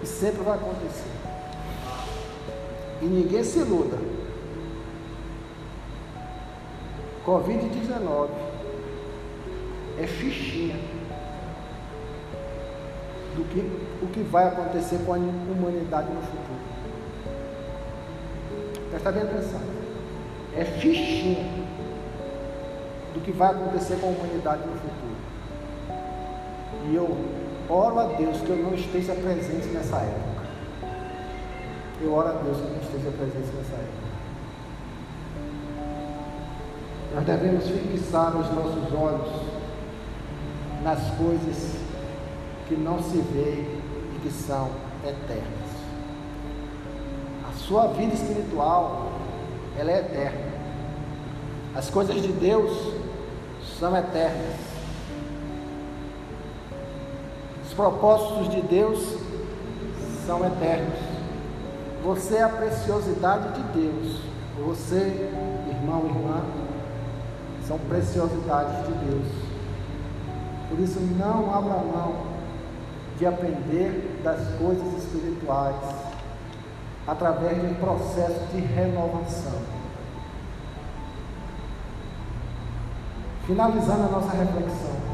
E 0.02 0.06
sempre 0.06 0.44
vai 0.44 0.56
acontecer. 0.56 1.23
E 3.04 3.06
ninguém 3.06 3.44
se 3.44 3.60
iluda. 3.60 3.98
Covid-19 7.26 8.30
é 10.00 10.08
fichinha 10.08 10.78
do 13.36 13.44
que 13.50 13.60
o 14.02 14.08
que 14.08 14.22
vai 14.22 14.48
acontecer 14.48 15.00
com 15.06 15.14
a 15.14 15.18
humanidade 15.18 16.14
no 16.14 16.22
futuro. 16.22 16.64
Presta 18.90 19.12
bem 19.12 19.24
atenção. 19.24 19.60
É 20.56 20.64
fichinha 20.64 21.46
do 23.14 23.20
que 23.20 23.34
vai 23.34 23.52
acontecer 23.52 23.98
com 23.98 24.08
a 24.08 24.10
humanidade 24.12 24.62
no 24.66 24.76
futuro. 24.76 25.18
E 26.90 26.96
eu 26.96 27.18
oro 27.70 28.00
a 28.00 28.06
Deus 28.14 28.40
que 28.40 28.50
eu 28.50 28.58
não 28.58 28.74
esteja 28.74 29.14
presente 29.14 29.68
nessa 29.68 29.98
época. 29.98 30.33
Eu 32.04 32.14
oro 32.14 32.28
a 32.28 32.32
Deus 32.34 32.58
que 32.58 32.64
não 32.64 32.82
esteja 32.82 33.12
presente 33.18 33.56
nessa 33.56 33.76
época. 33.76 34.04
Nós 37.16 37.26
devemos 37.26 37.64
fixar 37.66 38.36
os 38.36 38.52
nossos 38.52 38.94
olhos 38.94 39.30
nas 40.84 41.00
coisas 41.12 41.78
que 42.68 42.76
não 42.76 43.02
se 43.02 43.20
vê 43.20 43.80
e 44.16 44.20
que 44.22 44.30
são 44.30 44.70
eternas. 45.02 45.70
A 47.50 47.54
sua 47.54 47.88
vida 47.88 48.14
espiritual, 48.14 49.14
ela 49.78 49.92
é 49.92 50.00
eterna. 50.00 50.52
As 51.74 51.90
coisas 51.90 52.22
de 52.22 52.34
Deus 52.34 52.94
são 53.80 53.96
eternas. 53.96 54.60
Os 57.66 57.74
propósitos 57.74 58.50
de 58.50 58.62
Deus 58.62 59.18
são 60.26 60.46
eternos. 60.46 61.03
Você 62.04 62.36
é 62.36 62.44
a 62.44 62.50
preciosidade 62.50 63.54
de 63.54 63.80
Deus. 63.80 64.20
Você, 64.66 65.32
irmão, 65.70 66.06
irmã, 66.06 66.44
são 67.66 67.80
preciosidades 67.80 68.86
de 68.88 68.94
Deus. 69.06 69.28
Por 70.70 70.80
isso, 70.80 71.00
não 71.18 71.56
abra 71.56 71.76
mão 71.78 72.34
de 73.18 73.26
aprender 73.26 74.20
das 74.22 74.40
coisas 74.58 75.02
espirituais 75.02 75.78
através 77.08 77.62
de 77.62 77.68
um 77.68 77.76
processo 77.76 78.48
de 78.52 78.60
renovação. 78.60 79.62
Finalizando 83.48 84.04
a 84.04 84.10
nossa 84.10 84.32
reflexão. 84.36 85.14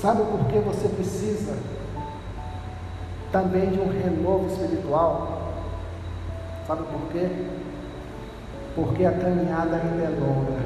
Sabe 0.00 0.22
por 0.24 0.46
que 0.46 0.58
você 0.60 0.88
precisa 0.88 1.58
também 3.32 3.70
de 3.70 3.78
um 3.78 3.88
renovo 3.88 4.46
espiritual. 4.46 5.52
Sabe 6.66 6.82
por 6.84 7.12
quê? 7.12 7.28
Porque 8.74 9.04
a 9.04 9.12
caminhada 9.12 9.76
ainda 9.76 10.02
é 10.04 10.08
longa. 10.08 10.60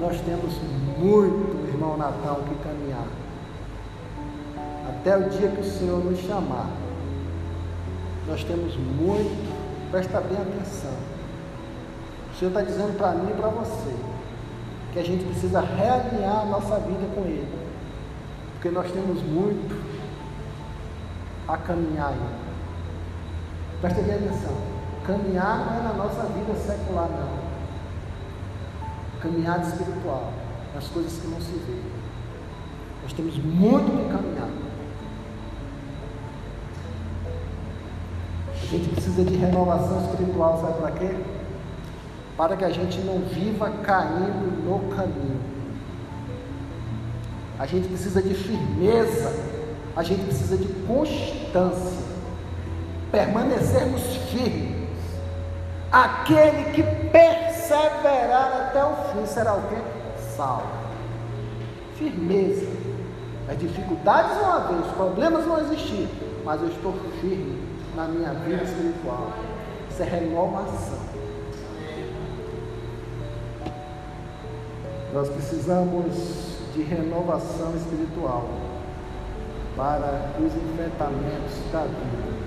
Nós 0.00 0.20
temos 0.22 0.54
muito, 0.98 1.68
irmão 1.68 1.96
Natal, 1.96 2.42
que 2.48 2.54
caminhar. 2.68 3.06
Até 4.88 5.16
o 5.16 5.28
dia 5.28 5.48
que 5.48 5.60
o 5.60 5.64
Senhor 5.64 6.04
nos 6.04 6.18
chamar. 6.20 6.70
Nós 8.26 8.44
temos 8.44 8.76
muito, 8.76 9.90
presta 9.90 10.20
bem 10.20 10.36
atenção. 10.36 10.92
O 12.32 12.38
Senhor 12.38 12.50
está 12.50 12.62
dizendo 12.62 12.96
para 12.96 13.12
mim 13.12 13.30
e 13.30 13.34
para 13.34 13.48
você. 13.48 13.94
que 14.92 14.98
a 14.98 15.04
gente 15.04 15.24
precisa 15.24 15.60
realinhar 15.60 16.40
a 16.40 16.44
nossa 16.46 16.76
vida 16.80 17.06
com 17.14 17.20
Ele. 17.22 17.46
Porque 18.54 18.70
nós 18.70 18.90
temos 18.90 19.22
muito 19.22 19.99
a 21.54 21.58
caminhar 21.58 22.08
ainda. 22.08 22.50
Presta 23.80 24.00
atenção. 24.00 24.54
Caminhar 25.06 25.66
não 25.66 25.80
é 25.80 25.82
na 25.82 25.92
nossa 25.94 26.22
vida 26.24 26.54
secular, 26.54 27.08
não. 27.08 27.50
Caminhada 29.20 29.66
espiritual, 29.66 30.32
nas 30.74 30.86
coisas 30.88 31.20
que 31.20 31.28
não 31.28 31.40
se 31.40 31.52
vê. 31.52 31.80
Nós 33.02 33.12
temos 33.12 33.36
muito 33.38 33.90
que 33.90 34.12
caminhar. 34.12 34.48
A 38.52 38.66
gente 38.66 38.88
precisa 38.90 39.24
de 39.24 39.34
renovação 39.36 40.00
espiritual, 40.04 40.60
sabe 40.60 40.80
para 40.80 40.90
quê? 40.92 41.16
Para 42.36 42.56
que 42.56 42.64
a 42.64 42.70
gente 42.70 43.00
não 43.00 43.18
viva 43.20 43.70
caindo 43.82 44.64
no 44.64 44.94
caminho. 44.94 45.40
A 47.58 47.66
gente 47.66 47.88
precisa 47.88 48.22
de 48.22 48.32
firmeza, 48.32 49.34
a 49.96 50.02
gente 50.02 50.24
precisa 50.24 50.56
de 50.56 50.68
constância, 50.86 51.39
permanecermos 53.10 54.02
firmes. 54.30 54.70
Aquele 55.92 56.72
que 56.72 56.82
perseverar 57.10 58.68
até 58.68 58.84
o 58.84 58.94
fim 59.12 59.26
será 59.26 59.54
o 59.54 59.62
quê? 59.62 59.76
Salvo. 60.36 60.68
Firmeza. 61.96 62.66
As 63.48 63.58
dificuldades 63.58 64.36
vão 64.36 64.52
haver, 64.52 64.76
os 64.78 64.92
problemas 64.92 65.44
vão 65.44 65.58
existir, 65.58 66.08
mas 66.44 66.60
eu 66.62 66.68
estou 66.68 66.94
firme 67.20 67.60
na 67.96 68.04
minha 68.04 68.32
vida 68.34 68.62
espiritual. 68.62 69.32
Isso 69.90 70.02
é 70.02 70.04
renovação. 70.04 70.98
Nós 75.12 75.28
precisamos 75.28 76.14
de 76.72 76.82
renovação 76.82 77.74
espiritual 77.74 78.48
para 79.80 80.32
os 80.38 80.54
enfrentamentos 80.54 81.54
da 81.72 81.84
vida. 81.84 82.40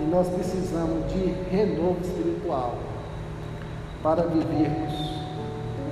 E 0.00 0.10
nós 0.10 0.28
precisamos 0.28 1.06
de 1.12 1.32
renovo 1.54 1.98
espiritual 2.02 2.74
para 4.02 4.22
vivermos 4.22 4.92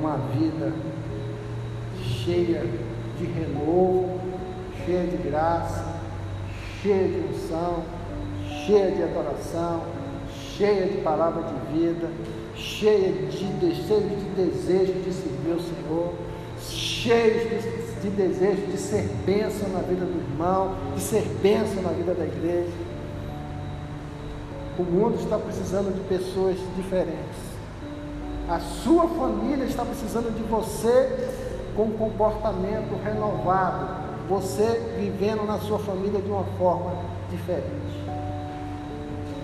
uma 0.01 0.17
vida 0.37 0.73
cheia 2.03 2.65
de 3.17 3.27
renovo, 3.27 4.19
cheia 4.85 5.07
de 5.07 5.17
graça, 5.19 5.85
cheia 6.83 7.07
de 7.07 7.29
unção, 7.33 7.85
cheia 8.67 8.91
de 8.91 9.05
adoração, 9.05 9.83
cheia 10.35 10.89
de 10.89 10.97
palavra 10.99 11.45
de 11.45 11.79
vida, 11.79 12.11
cheia 12.57 13.13
de 13.13 13.45
desejo 13.45 14.09
de 14.09 14.25
desejo 14.35 14.93
de 14.95 15.13
servir 15.13 15.53
o 15.53 15.61
Senhor 15.61 16.13
cheios 16.71 17.49
de, 17.49 17.82
de 18.03 18.11
desejo 18.11 18.67
de 18.67 18.77
ser 18.77 19.09
bênção 19.25 19.69
na 19.69 19.79
vida 19.79 20.05
do 20.05 20.19
irmão, 20.19 20.75
de 20.97 21.01
ser 21.01 21.23
bênção 21.41 21.83
na 21.83 21.91
vida 21.91 22.13
da 22.13 22.25
igreja. 22.25 22.73
O 24.77 24.83
mundo 24.83 25.17
está 25.21 25.39
precisando 25.39 25.95
de 25.95 26.01
pessoas 26.09 26.57
diferentes. 26.77 27.53
A 28.49 28.59
sua 28.59 29.07
família 29.07 29.65
está 29.65 29.85
precisando 29.85 30.35
de 30.35 30.43
você 30.43 31.31
com 31.77 31.85
um 31.85 31.93
comportamento 31.93 33.01
renovado. 33.05 34.03
Você 34.29 34.97
vivendo 34.99 35.47
na 35.47 35.59
sua 35.59 35.79
família 35.79 36.21
de 36.21 36.29
uma 36.29 36.45
forma 36.59 36.93
diferente. 37.31 38.03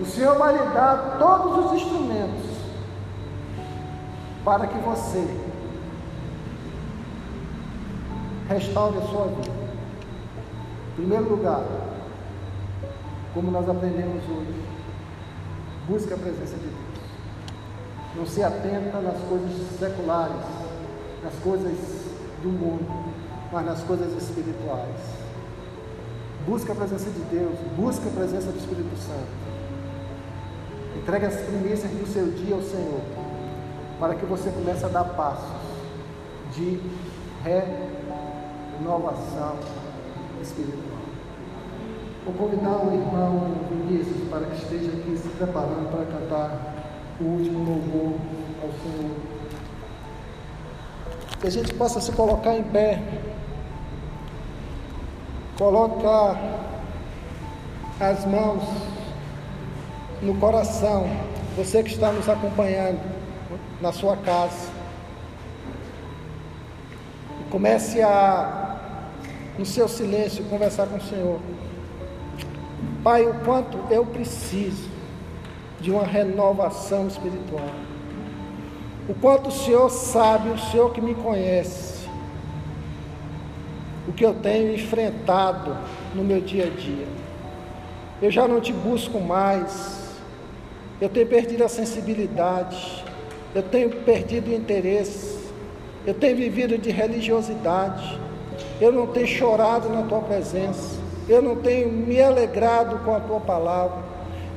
O 0.01 0.05
Senhor 0.05 0.37
vai 0.37 0.53
lhe 0.53 0.73
dar 0.73 1.17
todos 1.19 1.65
os 1.65 1.81
instrumentos 1.81 2.49
para 4.43 4.67
que 4.67 4.77
você 4.79 5.27
restaure 8.49 8.97
a 8.97 9.01
sua 9.01 9.25
vida. 9.25 9.51
Em 10.91 10.95
primeiro 10.95 11.29
lugar, 11.29 11.63
como 13.33 13.51
nós 13.51 13.69
aprendemos 13.69 14.23
hoje, 14.23 14.63
busque 15.87 16.11
a 16.11 16.17
presença 16.17 16.55
de 16.55 16.63
Deus. 16.63 16.99
Não 18.15 18.25
se 18.25 18.43
atenta 18.43 18.99
nas 18.99 19.21
coisas 19.29 19.51
seculares, 19.79 20.35
nas 21.23 21.33
coisas 21.43 21.77
do 22.41 22.49
mundo, 22.49 23.13
mas 23.51 23.65
nas 23.65 23.83
coisas 23.83 24.11
espirituais. 24.21 24.97
Busque 26.47 26.71
a 26.71 26.75
presença 26.75 27.09
de 27.11 27.19
Deus, 27.25 27.55
busque 27.77 28.07
a 28.07 28.11
presença 28.11 28.51
do 28.51 28.57
Espírito 28.57 28.97
Santo. 28.97 29.49
Entregue 30.97 31.25
as 31.27 31.35
primícias 31.35 31.91
do 31.91 32.11
seu 32.11 32.31
dia 32.31 32.55
ao 32.55 32.63
Senhor, 32.63 33.01
para 33.99 34.15
que 34.15 34.25
você 34.25 34.49
comece 34.49 34.83
a 34.85 34.87
dar 34.87 35.03
passos 35.03 35.59
de 36.55 36.81
ré 37.43 37.98
inovação 38.79 39.57
espiritual. 40.41 40.99
Vou 42.25 42.33
convidar 42.33 42.85
o 42.85 42.93
irmão 42.93 43.55
Vinícius 43.69 44.29
para 44.29 44.45
que 44.45 44.55
esteja 44.61 44.91
aqui 44.91 45.17
se 45.17 45.29
preparando 45.29 45.89
para 45.91 46.05
cantar 46.05 46.75
o 47.19 47.23
último 47.23 47.59
louvor 47.59 48.19
ao 48.61 48.69
Senhor. 48.81 49.15
Que 51.39 51.47
a 51.47 51.51
gente 51.51 51.73
possa 51.73 52.01
se 52.01 52.11
colocar 52.11 52.55
em 52.55 52.63
pé, 52.63 53.01
colocar 55.57 56.37
as 57.99 58.25
mãos 58.25 58.63
no 60.21 60.35
coração, 60.35 61.09
você 61.55 61.81
que 61.81 61.91
está 61.91 62.11
nos 62.11 62.27
acompanhando 62.27 62.99
na 63.81 63.91
sua 63.91 64.17
casa. 64.17 64.69
Comece 67.49 68.01
a 68.01 68.58
no 69.59 69.65
seu 69.65 69.89
silêncio, 69.89 70.45
conversar 70.45 70.87
com 70.87 70.95
o 70.95 71.01
Senhor. 71.01 71.37
Pai, 73.03 73.25
o 73.25 73.33
quanto 73.43 73.77
eu 73.91 74.05
preciso 74.05 74.87
de 75.81 75.91
uma 75.91 76.05
renovação 76.05 77.09
espiritual. 77.09 77.69
O 79.09 79.13
quanto 79.15 79.49
o 79.49 79.51
Senhor 79.51 79.89
sabe, 79.89 80.49
o 80.49 80.57
Senhor 80.57 80.93
que 80.93 81.01
me 81.01 81.13
conhece, 81.13 82.07
o 84.07 84.13
que 84.13 84.25
eu 84.25 84.33
tenho 84.33 84.73
enfrentado 84.73 85.75
no 86.15 86.23
meu 86.23 86.39
dia 86.39 86.67
a 86.67 86.69
dia. 86.69 87.07
Eu 88.21 88.31
já 88.31 88.47
não 88.47 88.61
te 88.61 88.71
busco 88.71 89.19
mais, 89.19 90.15
eu 91.01 91.09
tenho 91.09 91.27
perdido 91.27 91.65
a 91.65 91.67
sensibilidade, 91.67 93.03
eu 93.53 93.63
tenho 93.63 93.89
perdido 93.89 94.51
o 94.51 94.53
interesse, 94.53 95.37
eu 96.07 96.13
tenho 96.13 96.37
vivido 96.37 96.77
de 96.77 96.91
religiosidade 96.91 98.28
eu 98.79 98.93
não 98.93 99.07
tenho 99.07 99.27
chorado 99.27 99.89
na 99.89 100.03
tua 100.03 100.19
presença, 100.19 100.99
eu 101.27 101.41
não 101.41 101.57
tenho 101.57 101.91
me 101.91 102.21
alegrado 102.21 102.99
com 103.03 103.13
a 103.13 103.19
tua 103.19 103.39
palavra, 103.39 103.97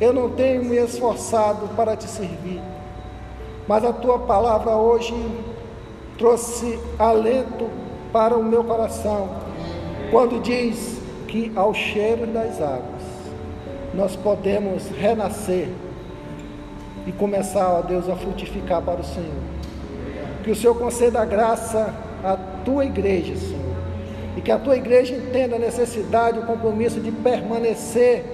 eu 0.00 0.12
não 0.12 0.30
tenho 0.30 0.64
me 0.64 0.76
esforçado 0.76 1.68
para 1.76 1.96
te 1.96 2.08
servir. 2.08 2.60
Mas 3.66 3.84
a 3.84 3.92
tua 3.92 4.20
palavra 4.20 4.76
hoje 4.76 5.14
trouxe 6.16 6.78
alento 6.98 7.68
para 8.12 8.36
o 8.36 8.44
meu 8.44 8.62
coração, 8.62 9.28
quando 10.10 10.40
diz 10.40 11.00
que 11.26 11.50
ao 11.56 11.74
cheiro 11.74 12.26
das 12.26 12.60
águas 12.60 13.02
nós 13.94 14.14
podemos 14.14 14.88
renascer 14.88 15.68
e 17.06 17.12
começar, 17.12 17.68
ó 17.68 17.82
Deus, 17.82 18.08
a 18.08 18.14
frutificar 18.14 18.82
para 18.82 19.00
o 19.00 19.04
Senhor. 19.04 19.42
Que 20.44 20.50
o 20.50 20.56
Senhor 20.56 20.74
conceda 20.76 21.24
graça 21.24 21.92
à 22.24 22.36
tua 22.64 22.84
igreja, 22.84 23.36
Senhor 23.36 23.61
e 24.36 24.40
que 24.40 24.50
a 24.50 24.58
tua 24.58 24.76
igreja 24.76 25.14
entenda 25.14 25.56
a 25.56 25.58
necessidade, 25.58 26.38
o 26.38 26.46
compromisso 26.46 27.00
de 27.00 27.10
permanecer 27.10 28.24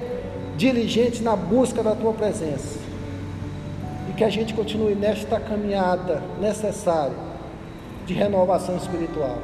diligente 0.57 1.23
na 1.23 1.35
busca 1.35 1.83
da 1.83 1.95
tua 1.95 2.13
presença. 2.13 2.79
E 4.09 4.13
que 4.13 4.25
a 4.25 4.31
gente 4.31 4.55
continue 4.55 4.95
nesta 4.95 5.41
caminhada 5.41 6.23
necessária 6.41 7.17
de 8.07 8.15
renovação 8.15 8.77
espiritual. 8.77 9.39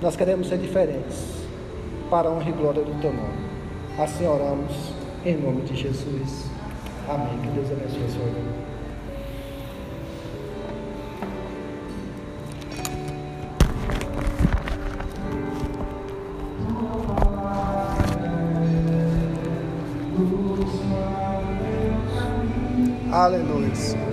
Nós 0.00 0.16
queremos 0.16 0.48
ser 0.48 0.58
diferentes 0.58 1.42
para 2.10 2.28
a 2.28 2.32
honra 2.32 2.48
e 2.48 2.52
glória 2.52 2.82
do 2.82 3.00
teu 3.00 3.12
nome. 3.12 3.42
Assim 3.98 4.26
oramos 4.26 4.72
em 5.24 5.36
nome 5.36 5.62
de 5.62 5.76
Jesus. 5.76 6.50
Amém. 7.08 7.38
Que 7.42 7.48
Deus 7.48 7.70
abençoe 7.70 8.04
a 8.04 8.08
sua 8.08 8.26
vida. 8.26 8.61
Aleluia. 23.22 24.11